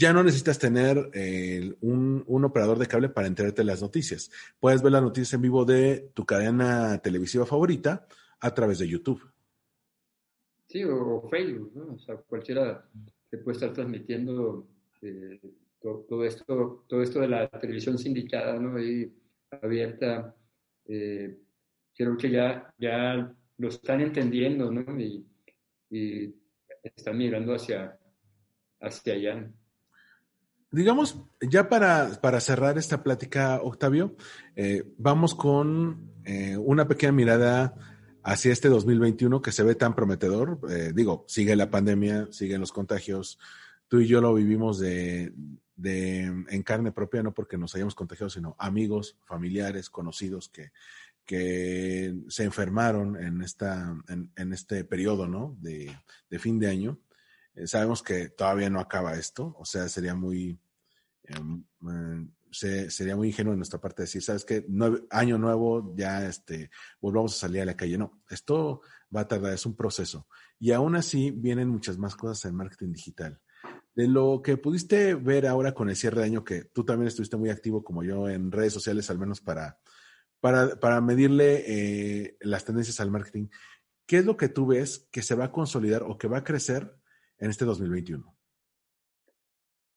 [0.00, 4.30] ya no necesitas tener eh, un, operador de cable para enterarte de las noticias.
[4.58, 8.06] Puedes ver las noticias en vivo de tu cadena televisiva favorita
[8.40, 9.22] a través de YouTube.
[10.68, 11.94] Sí, o, Facebook, ¿no?
[11.94, 12.88] O sea, cualquiera
[13.28, 14.66] te puede estar transmitiendo
[15.02, 15.38] eh,
[15.82, 18.80] todo, esto, todo esto de la televisión sindicada, ¿no?
[18.80, 19.12] Y
[19.50, 20.34] abierta.
[20.90, 21.38] Eh,
[21.94, 25.00] creo que ya, ya lo están entendiendo, ¿no?
[25.00, 25.26] Y,
[26.82, 27.98] están mirando hacia,
[28.80, 29.50] hacia allá
[30.70, 34.14] digamos, ya para, para, cerrar esta plática, Octavio,
[34.54, 37.74] eh, vamos con eh, una pequeña mirada
[38.22, 40.60] hacia este 2021 que se ve tan prometedor.
[40.70, 43.38] Eh, digo, sigue la pandemia, siguen los contagios.
[43.90, 45.34] Tú y yo lo vivimos de,
[45.74, 50.70] de, en carne propia, no porque nos hayamos contagiado, sino amigos, familiares, conocidos que,
[51.26, 55.56] que se enfermaron en, esta, en, este periodo ¿no?
[55.58, 55.92] de,
[56.30, 57.00] de fin de año.
[57.56, 60.56] Eh, sabemos que todavía no acaba esto, o sea, sería muy,
[61.24, 61.64] em,
[62.62, 64.64] eh, sería muy ingenuo de nuestra parte decir, sabes que
[65.10, 66.70] año nuevo, ya este,
[67.00, 67.98] volvamos a salir a la calle.
[67.98, 68.82] No, esto
[69.12, 70.28] va a tardar, es un proceso.
[70.60, 73.40] Y aún así vienen muchas más cosas en marketing digital.
[73.94, 77.36] De lo que pudiste ver ahora con el cierre de año, que tú también estuviste
[77.36, 79.78] muy activo como yo en redes sociales, al menos para,
[80.40, 83.48] para, para medirle eh, las tendencias al marketing,
[84.06, 86.44] ¿qué es lo que tú ves que se va a consolidar o que va a
[86.44, 86.94] crecer
[87.38, 88.36] en este 2021?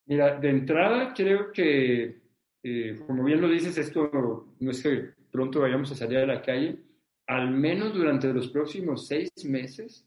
[0.06, 2.22] Mira, de entrada creo que,
[2.62, 6.42] eh, como bien lo dices, esto no es que pronto vayamos a salir a la
[6.42, 6.78] calle,
[7.26, 10.06] al menos durante los próximos seis meses,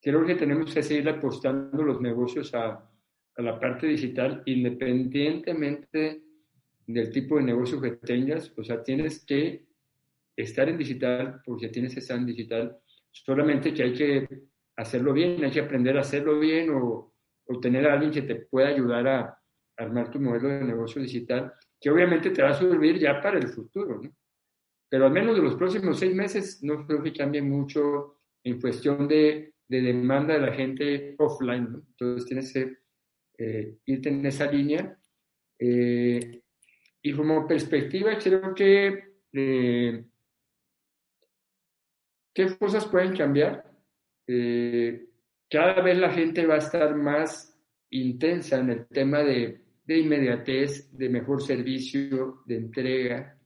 [0.00, 2.88] creo que tenemos que seguir apostando los negocios a,
[3.36, 6.22] a la parte digital, independientemente
[6.86, 9.66] del tipo de negocio que tengas, o sea, tienes que
[10.36, 12.78] estar en digital porque tienes que estar en digital,
[13.10, 14.28] solamente que hay que
[14.76, 17.12] hacerlo bien, hay que aprender a hacerlo bien o,
[17.62, 19.38] tener a alguien que te pueda ayudar a,
[19.78, 23.48] armar tu modelo de negocio digital, que obviamente te va a servir ya para el
[23.48, 24.10] futuro, ¿no?
[24.88, 29.06] Pero al menos de los próximos seis meses no creo que cambie mucho en cuestión
[29.06, 31.82] de, demanda de la gente offline, ¿no?
[31.90, 32.85] Entonces tienes que
[33.38, 34.98] eh, irte en esa línea.
[35.58, 36.42] Eh,
[37.02, 40.04] y como perspectiva, creo que eh,
[42.36, 43.64] ¿qué cosas pueden cambiar?
[44.26, 45.08] Eh,
[45.48, 47.58] cada vez la gente va a estar más
[47.90, 53.38] intensa en el tema de, inmediatez, de mejor servicio, de entrega.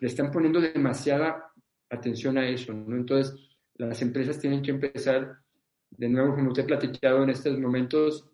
[0.00, 1.52] Le están poniendo demasiada
[1.88, 2.96] atención a eso, ¿no?
[2.96, 3.34] Entonces,
[3.74, 5.38] las empresas tienen que empezar,
[5.90, 8.29] de nuevo, como usted ha platicado en estos momentos,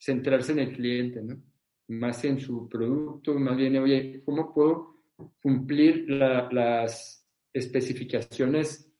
[0.00, 1.42] centrarse en el cliente, ¿no?
[1.88, 5.02] Más en su producto, más bien, oye, ¿cómo puedo
[5.42, 8.90] cumplir las especificaciones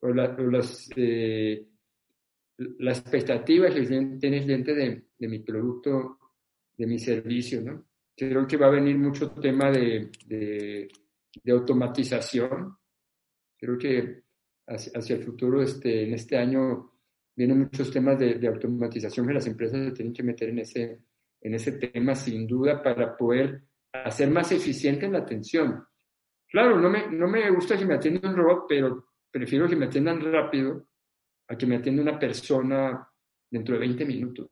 [0.00, 1.66] o, las, eh,
[2.56, 6.18] la expectativa que tiene el cliente de, de, mi producto,
[6.76, 7.84] de mi servicio, ¿no?
[8.16, 10.88] Creo que va a venir mucho tema de, de,
[11.42, 12.76] de automatización.
[13.58, 14.22] Creo que
[14.66, 16.92] hacia, el futuro, este, en este año,
[17.36, 21.02] vienen muchos temas de, automatización que las empresas se tienen que meter en ese,
[21.40, 23.62] en ese tema, sin duda, para poder
[23.92, 25.84] hacer más eficiente la atención.
[26.48, 29.86] Claro, no me, no me gusta que me atienda un robot, pero prefiero que me
[29.86, 30.88] atiendan rápido
[31.48, 33.06] a que me atienda una persona
[33.50, 34.50] dentro de 20 minutos.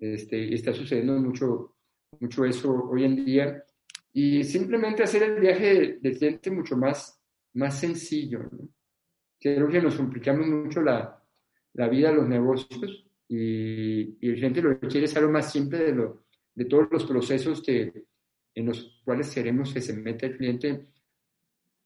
[0.00, 1.76] Este, está sucediendo mucho,
[2.18, 3.62] mucho eso hoy en día.
[4.14, 7.20] Y simplemente hacer el viaje del cliente mucho más,
[7.54, 8.40] más sencillo.
[9.38, 11.21] Creo que nos complicamos mucho la,
[11.74, 15.92] la vida, los negocios, y, el cliente lo que quiere es algo más simple de,
[15.92, 18.04] lo, de todos los procesos que,
[18.54, 20.86] en los cuales queremos que se meta el cliente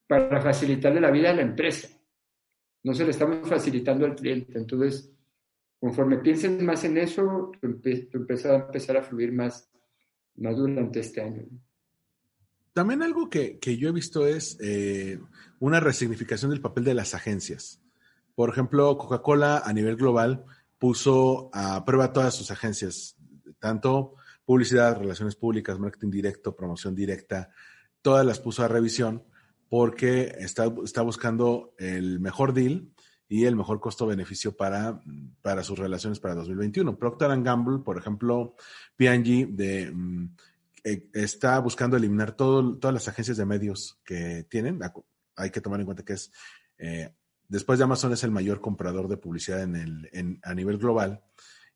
[0.07, 1.97] para facilitarle la vida a la empresa
[2.87, 4.57] no se le estamos facilitando al cliente.
[4.57, 5.11] Entonces,
[5.81, 9.69] conforme pienses más en eso, tú, empiezas a empezar a fluir más,
[10.37, 11.43] más durante este año.
[12.73, 15.19] También algo que, yo he visto es eh,
[15.59, 17.83] una resignificación del papel de las agencias.
[18.37, 20.45] Por ejemplo, Coca-Cola a nivel global
[20.79, 23.17] puso a prueba todas sus agencias,
[23.59, 24.15] tanto
[24.45, 27.51] publicidad, relaciones públicas, marketing directo, promoción directa,
[28.01, 29.25] todas las puso a revisión
[29.69, 32.89] porque está, está buscando el mejor deal
[33.29, 35.01] y el mejor costo-beneficio para,
[35.43, 36.97] para sus relaciones para 2021.
[36.97, 38.55] Procter Gamble, por ejemplo,
[38.97, 40.37] P&G de, mm,
[40.85, 44.79] eh, está buscando eliminar todo, todas las agencias de medios que tienen.
[45.35, 46.31] Hay que tomar en cuenta que es,
[46.79, 47.11] eh,
[47.49, 51.23] después de Amazon es el mayor comprador de publicidad en el, a nivel global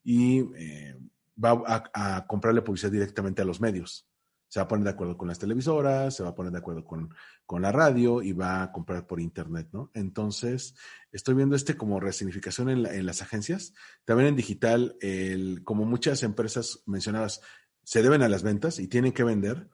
[0.03, 0.97] y eh,
[1.43, 4.07] va a, a, comprarle publicidad directamente a los medios.
[4.49, 6.85] Se va a poner de acuerdo con las televisoras, se va a poner de acuerdo
[6.85, 7.15] con,
[7.47, 9.93] con la radio y va a comprar por internet, ¿no?
[9.95, 10.75] Entonces,
[11.13, 13.75] estoy viendo este como resignificación en, la, en las agencias.
[14.05, 17.43] También en digital, el, como muchas empresas mencionadas,
[17.85, 19.69] se deben a las ventas y tienen que vender.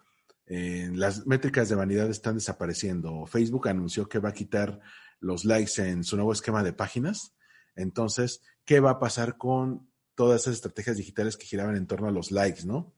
[0.46, 3.26] Eh, las métricas de vanidad están desapareciendo.
[3.26, 4.80] Facebook anunció que va a quitar
[5.20, 7.34] los likes en su nuevo esquema de páginas.
[7.74, 12.12] Entonces, ¿qué va a pasar con todas esas estrategias digitales que giraban en torno a
[12.12, 12.94] los likes, ¿no?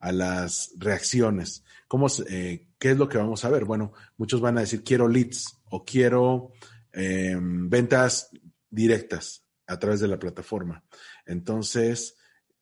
[0.00, 1.64] A las reacciones.
[1.86, 3.64] ¿Cómo, eh, ¿Qué es lo que vamos a ver?
[3.64, 6.52] Bueno, muchos van a decir, quiero leads o quiero
[6.92, 8.30] eh, ventas
[8.68, 10.82] directas a través de la plataforma.
[11.26, 12.16] Entonces,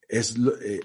[0.08, 0.80] es eh,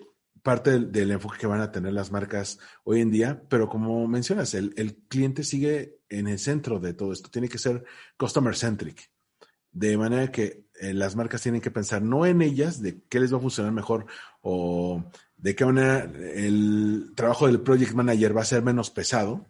[0.45, 4.53] parte del, enfoque que van a tener las marcas hoy en día, pero como mencionas,
[4.53, 7.83] el, el cliente sigue en el centro de todo esto, tiene que ser
[8.15, 9.09] customer centric,
[9.71, 13.33] de manera que eh, las marcas tienen que pensar no en ellas, de qué les
[13.33, 14.05] va a funcionar mejor
[14.41, 15.03] o
[15.35, 19.47] de qué manera el trabajo del project manager va a ser menos pesado,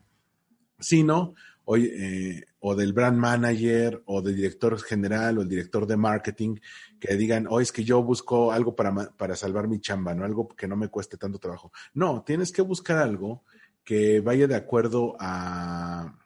[0.79, 1.35] sino
[1.65, 6.55] hoy, eh, o del brand manager o del director general o el director de marketing
[6.99, 10.25] que digan, oh, es que yo busco algo para, para salvar mi chamba, ¿no?
[10.25, 11.71] Algo que no me cueste tanto trabajo.
[11.93, 13.43] No, tienes que buscar algo
[13.83, 16.17] que vaya de acuerdo a,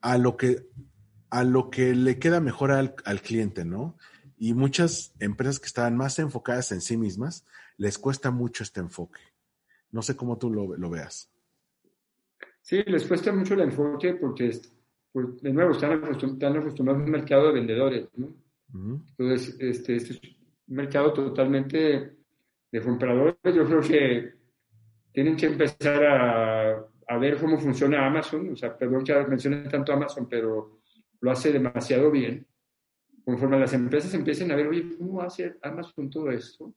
[0.00, 0.66] a lo que
[1.30, 3.96] a lo que le queda mejor al, al, cliente, ¿no?
[4.36, 9.20] Y muchas empresas que estaban más enfocadas en sí mismas, les cuesta mucho este enfoque.
[9.92, 11.30] No sé cómo tú lo, lo veas.
[12.62, 14.60] Sí, les cuesta mucho el enfoque porque,
[15.12, 18.26] pues, de nuevo, están acostumbrados, a un mercado de vendedores, ¿no?
[18.26, 19.02] Uh -huh.
[19.18, 20.20] Entonces, este, este, es
[20.68, 22.16] un mercado totalmente
[22.70, 23.36] de compradores.
[23.44, 24.32] Yo creo que
[25.12, 28.52] tienen que empezar a, a ver cómo funciona Amazon.
[28.52, 30.80] O sea, perdón que mencione tanto Amazon, pero
[31.20, 32.46] lo hace demasiado bien.
[33.24, 36.72] Conforme las empresas empiecen a ver, oye, ¿cómo hace Amazon todo esto?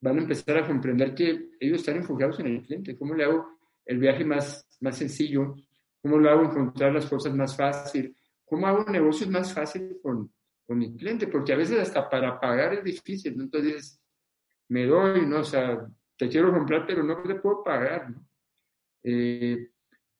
[0.00, 2.96] Van a empezar a comprender que ellos están enfocados en el cliente.
[2.96, 5.54] ¿Cómo le hago el viaje más, más sencillo?
[6.02, 8.16] ¿Cómo lo hago encontrar las cosas más fácil?
[8.44, 10.32] ¿Cómo hago negocios más fácil con,
[10.66, 11.28] con mi cliente?
[11.28, 13.44] Porque a veces hasta para pagar es difícil, ¿no?
[13.44, 14.00] Entonces,
[14.68, 15.40] me doy, ¿no?
[15.40, 15.86] O sea,
[16.16, 18.26] te quiero comprar, pero no te puedo pagar, ¿no?
[19.04, 19.70] Eh,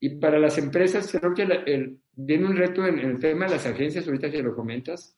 [0.01, 3.47] y para las empresas, creo que el, el, viene un reto en, en, el tema
[3.47, 5.17] de las agencias, ahorita que lo comentas,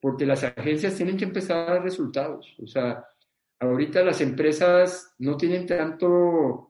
[0.00, 2.56] porque las agencias tienen que empezar a dar resultados.
[2.60, 3.04] O sea,
[3.60, 6.69] ahorita las empresas no tienen tanto,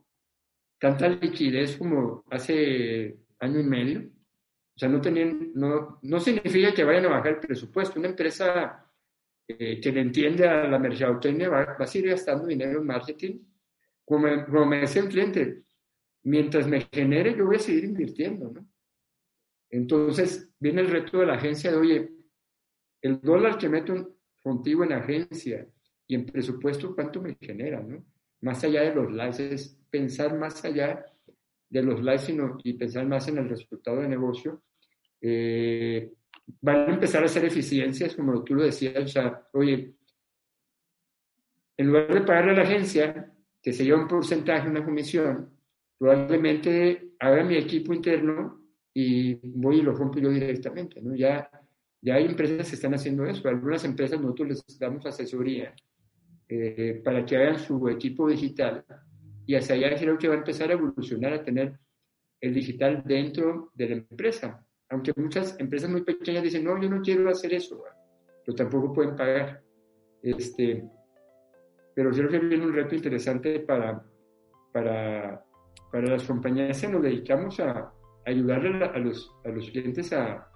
[0.81, 4.01] tanta liquidez como hace año y medio.
[4.01, 7.99] O sea, no, tenían, no, no significa que vayan a bajar el presupuesto.
[7.99, 8.91] Una empresa
[9.47, 13.41] eh, que le entiende a la mercadotecnia va, va, a seguir gastando dinero en marketing.
[14.05, 15.64] Como, como me decía el cliente,
[16.22, 18.66] mientras me genere, yo voy a seguir invirtiendo, ¿no?
[19.68, 22.12] Entonces, viene el reto de la agencia de, oye,
[23.03, 25.68] el dólar que meto contigo en agencia
[26.07, 28.03] y en presupuesto, ¿cuánto me genera, no?
[28.41, 31.05] Más allá de los likes, es pensar más allá
[31.68, 34.62] de los likes sino, y pensar más en el resultado de negocio.
[35.20, 36.12] Eh,
[36.61, 39.95] van a empezar a hacer eficiencias, como tú lo decías, o sea, oye,
[41.76, 43.32] en lugar de pagarle a la agencia,
[43.62, 45.51] que se lleva un porcentaje, una comisión,
[45.99, 48.61] probablemente haga mi equipo interno
[48.93, 51.14] y voy y lo rompo yo directamente, ¿no?
[51.14, 51.51] Ya,
[52.01, 53.47] ya hay empresas que están haciendo eso.
[53.49, 55.74] Algunas empresas nosotros les damos asesoría
[56.49, 58.84] eh, para que hagan su equipo digital
[59.51, 61.76] y hacia allá creo que va a empezar a evolucionar a tener
[62.40, 64.64] el digital dentro de la empresa.
[64.90, 67.82] Aunque muchas empresas muy pequeñas dicen, no, yo no quiero hacer eso,
[68.46, 69.61] pero tampoco pueden pagar.
[70.22, 70.88] Este,
[71.96, 74.01] pero creo que viene un reto interesante para,
[74.72, 75.44] para,
[75.90, 77.92] para las compañías que nos dedicamos a,
[78.26, 80.48] ayudarle a los, a los clientes a,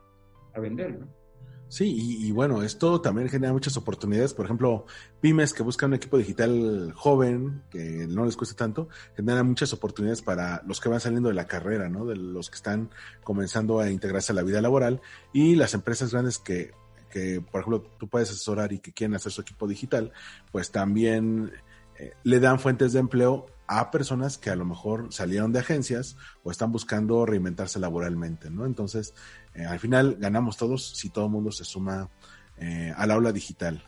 [0.55, 1.24] a vender, ¿no?
[1.69, 4.33] Sí, y, y, bueno, esto también genera muchas oportunidades.
[4.33, 4.87] Por ejemplo,
[5.21, 10.23] pymes que buscan un equipo digital joven, que no les cueste tanto, generan muchas oportunidades
[10.23, 12.07] para los que van saliendo de la carrera, ¿no?
[12.07, 12.91] De los que están
[13.25, 15.01] comenzando a integrarse a la vida laboral
[15.33, 16.73] y las empresas grandes que,
[17.11, 20.13] que por ejemplo, tú puedes asesorar y que quieren hacer su equipo digital,
[20.53, 21.53] pues también
[21.99, 26.17] eh, le dan fuentes de empleo a personas que a lo mejor salieron de agencias
[26.43, 28.67] o están buscando reinventarse laboralmente, ¿no?
[28.67, 29.15] Entonces,
[29.55, 32.11] eh, al final ganamos todos si todo el mundo se suma
[32.59, 33.85] eh, al aula digital.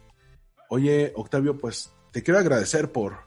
[0.69, 3.19] Oye, Octavio, pues te quiero agradecer por,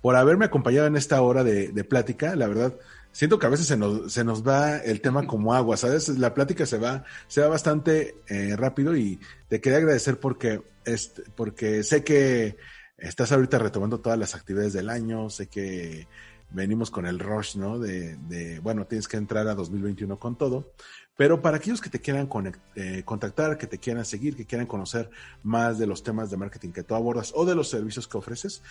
[0.00, 2.34] por haberme acompañado en esta hora de, plática.
[2.36, 2.74] La verdad,
[3.12, 6.08] siento que a veces se nos, se nos va el tema como agua, ¿sabes?
[6.08, 11.22] La plática se va, se va bastante eh, rápido y te quería agradecer porque, este,
[11.36, 12.56] porque sé que
[12.96, 16.08] estás ahorita retomando todas las actividades del año, sé que
[16.50, 17.78] venimos con el rush, ¿no?
[17.78, 20.72] De, de, bueno, tienes que entrar a 2021 con todo.
[21.18, 22.28] Pero para aquellos que te quieran
[22.76, 25.10] eh, contactar, que te quieran seguir, que quieran conocer
[25.42, 28.62] más de los temas de marketing que tú abordas o de los servicios que ofreces,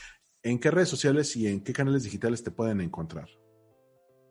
[0.43, 3.27] ¿en qué redes sociales y en qué canales digitales te pueden encontrar?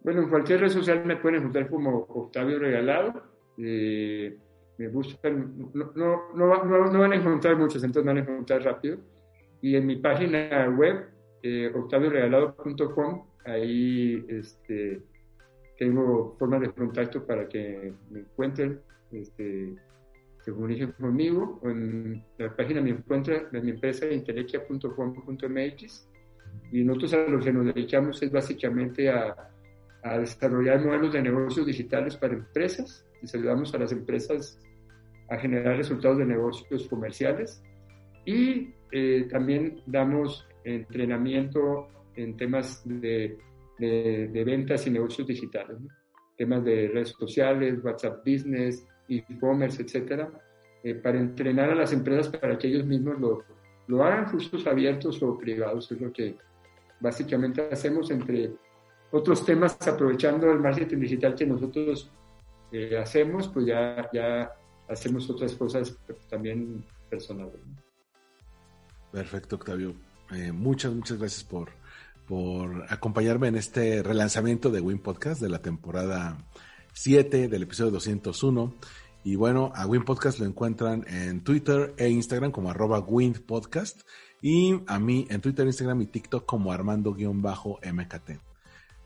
[0.02, 3.22] Bueno, en cualquier red social me pueden encontrar como Octavio Regalado.
[3.58, 4.38] Eh,
[4.78, 5.92] me buscan, no,
[6.34, 8.96] no, no, van a encontrar muchos, entonces van a encontrar rápido.
[9.60, 11.10] Y en mi página web,
[11.42, 15.02] eh, octavioregalado.com, ahí este,
[15.78, 18.80] tengo formas de contacto para que me encuentren,
[19.12, 19.74] este,
[20.44, 21.60] se comuniquen conmigo.
[21.64, 26.08] En la página me encuentra en mi empresa intelequia.com.mx
[26.72, 29.50] y nosotros a lo que nos dedicamos es básicamente a
[30.06, 33.04] a desarrollar modelos de negocios digitales para empresas.
[33.22, 34.58] Les ayudamos a las empresas
[35.28, 37.60] a generar resultados de negocios comerciales
[38.24, 43.36] y eh, también damos entrenamiento en temas de,
[43.78, 45.76] de, ventas y negocios digitales,
[46.36, 50.30] temas de redes sociales, WhatsApp Business, e-commerce, etcétera,
[50.82, 53.44] eh, para entrenar a las empresas para que ellos mismos lo,
[53.86, 56.36] lo hagan cursos abiertos o privados, es lo que
[57.00, 58.52] básicamente hacemos entre
[59.10, 62.10] otros temas, aprovechando el marketing digital que nosotros
[62.72, 64.52] eh, hacemos, pues ya, ya
[64.88, 65.96] hacemos otras cosas
[66.28, 67.60] también personales.
[69.12, 69.94] Perfecto, Octavio.
[70.32, 71.70] Eh, muchas, muchas gracias por,
[72.26, 76.38] por acompañarme en este relanzamiento de Win Podcast de la temporada
[76.92, 78.74] 7 del episodio 201.
[79.24, 84.02] Y bueno, a Win Podcast lo encuentran en Twitter e Instagram como arroba Win Podcast
[84.42, 88.30] y a mí en Twitter, Instagram y TikTok como Armando-MKT.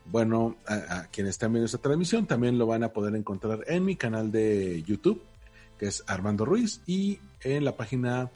[0.05, 3.95] Bueno, a, quienes están viendo esta transmisión también lo van a poder encontrar en mi
[3.95, 5.21] canal de YouTube,
[5.77, 8.31] que es Armando Ruiz, y en la página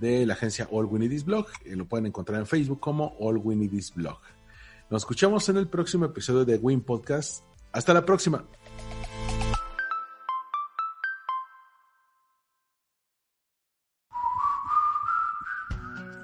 [0.00, 1.46] de la agencia All We Need Is Blog.
[1.64, 4.18] Y lo pueden encontrar en Facebook como All We Need Is Blog.
[4.90, 7.44] Nos escuchamos en el próximo episodio de Win Podcast.
[7.72, 8.44] Hasta la próxima.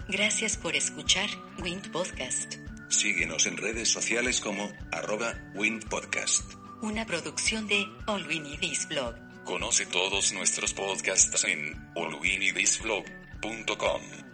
[0.08, 1.28] Gracias por escuchar
[1.62, 2.54] Win Podcast.
[2.88, 6.54] Síguenos en redes sociales como arroba windpodcast.
[6.82, 9.14] Una producción de All We Need Is Blog.
[9.44, 14.25] Conoce todos nuestros podcasts en allwinidisblog.com www.radiomaría.com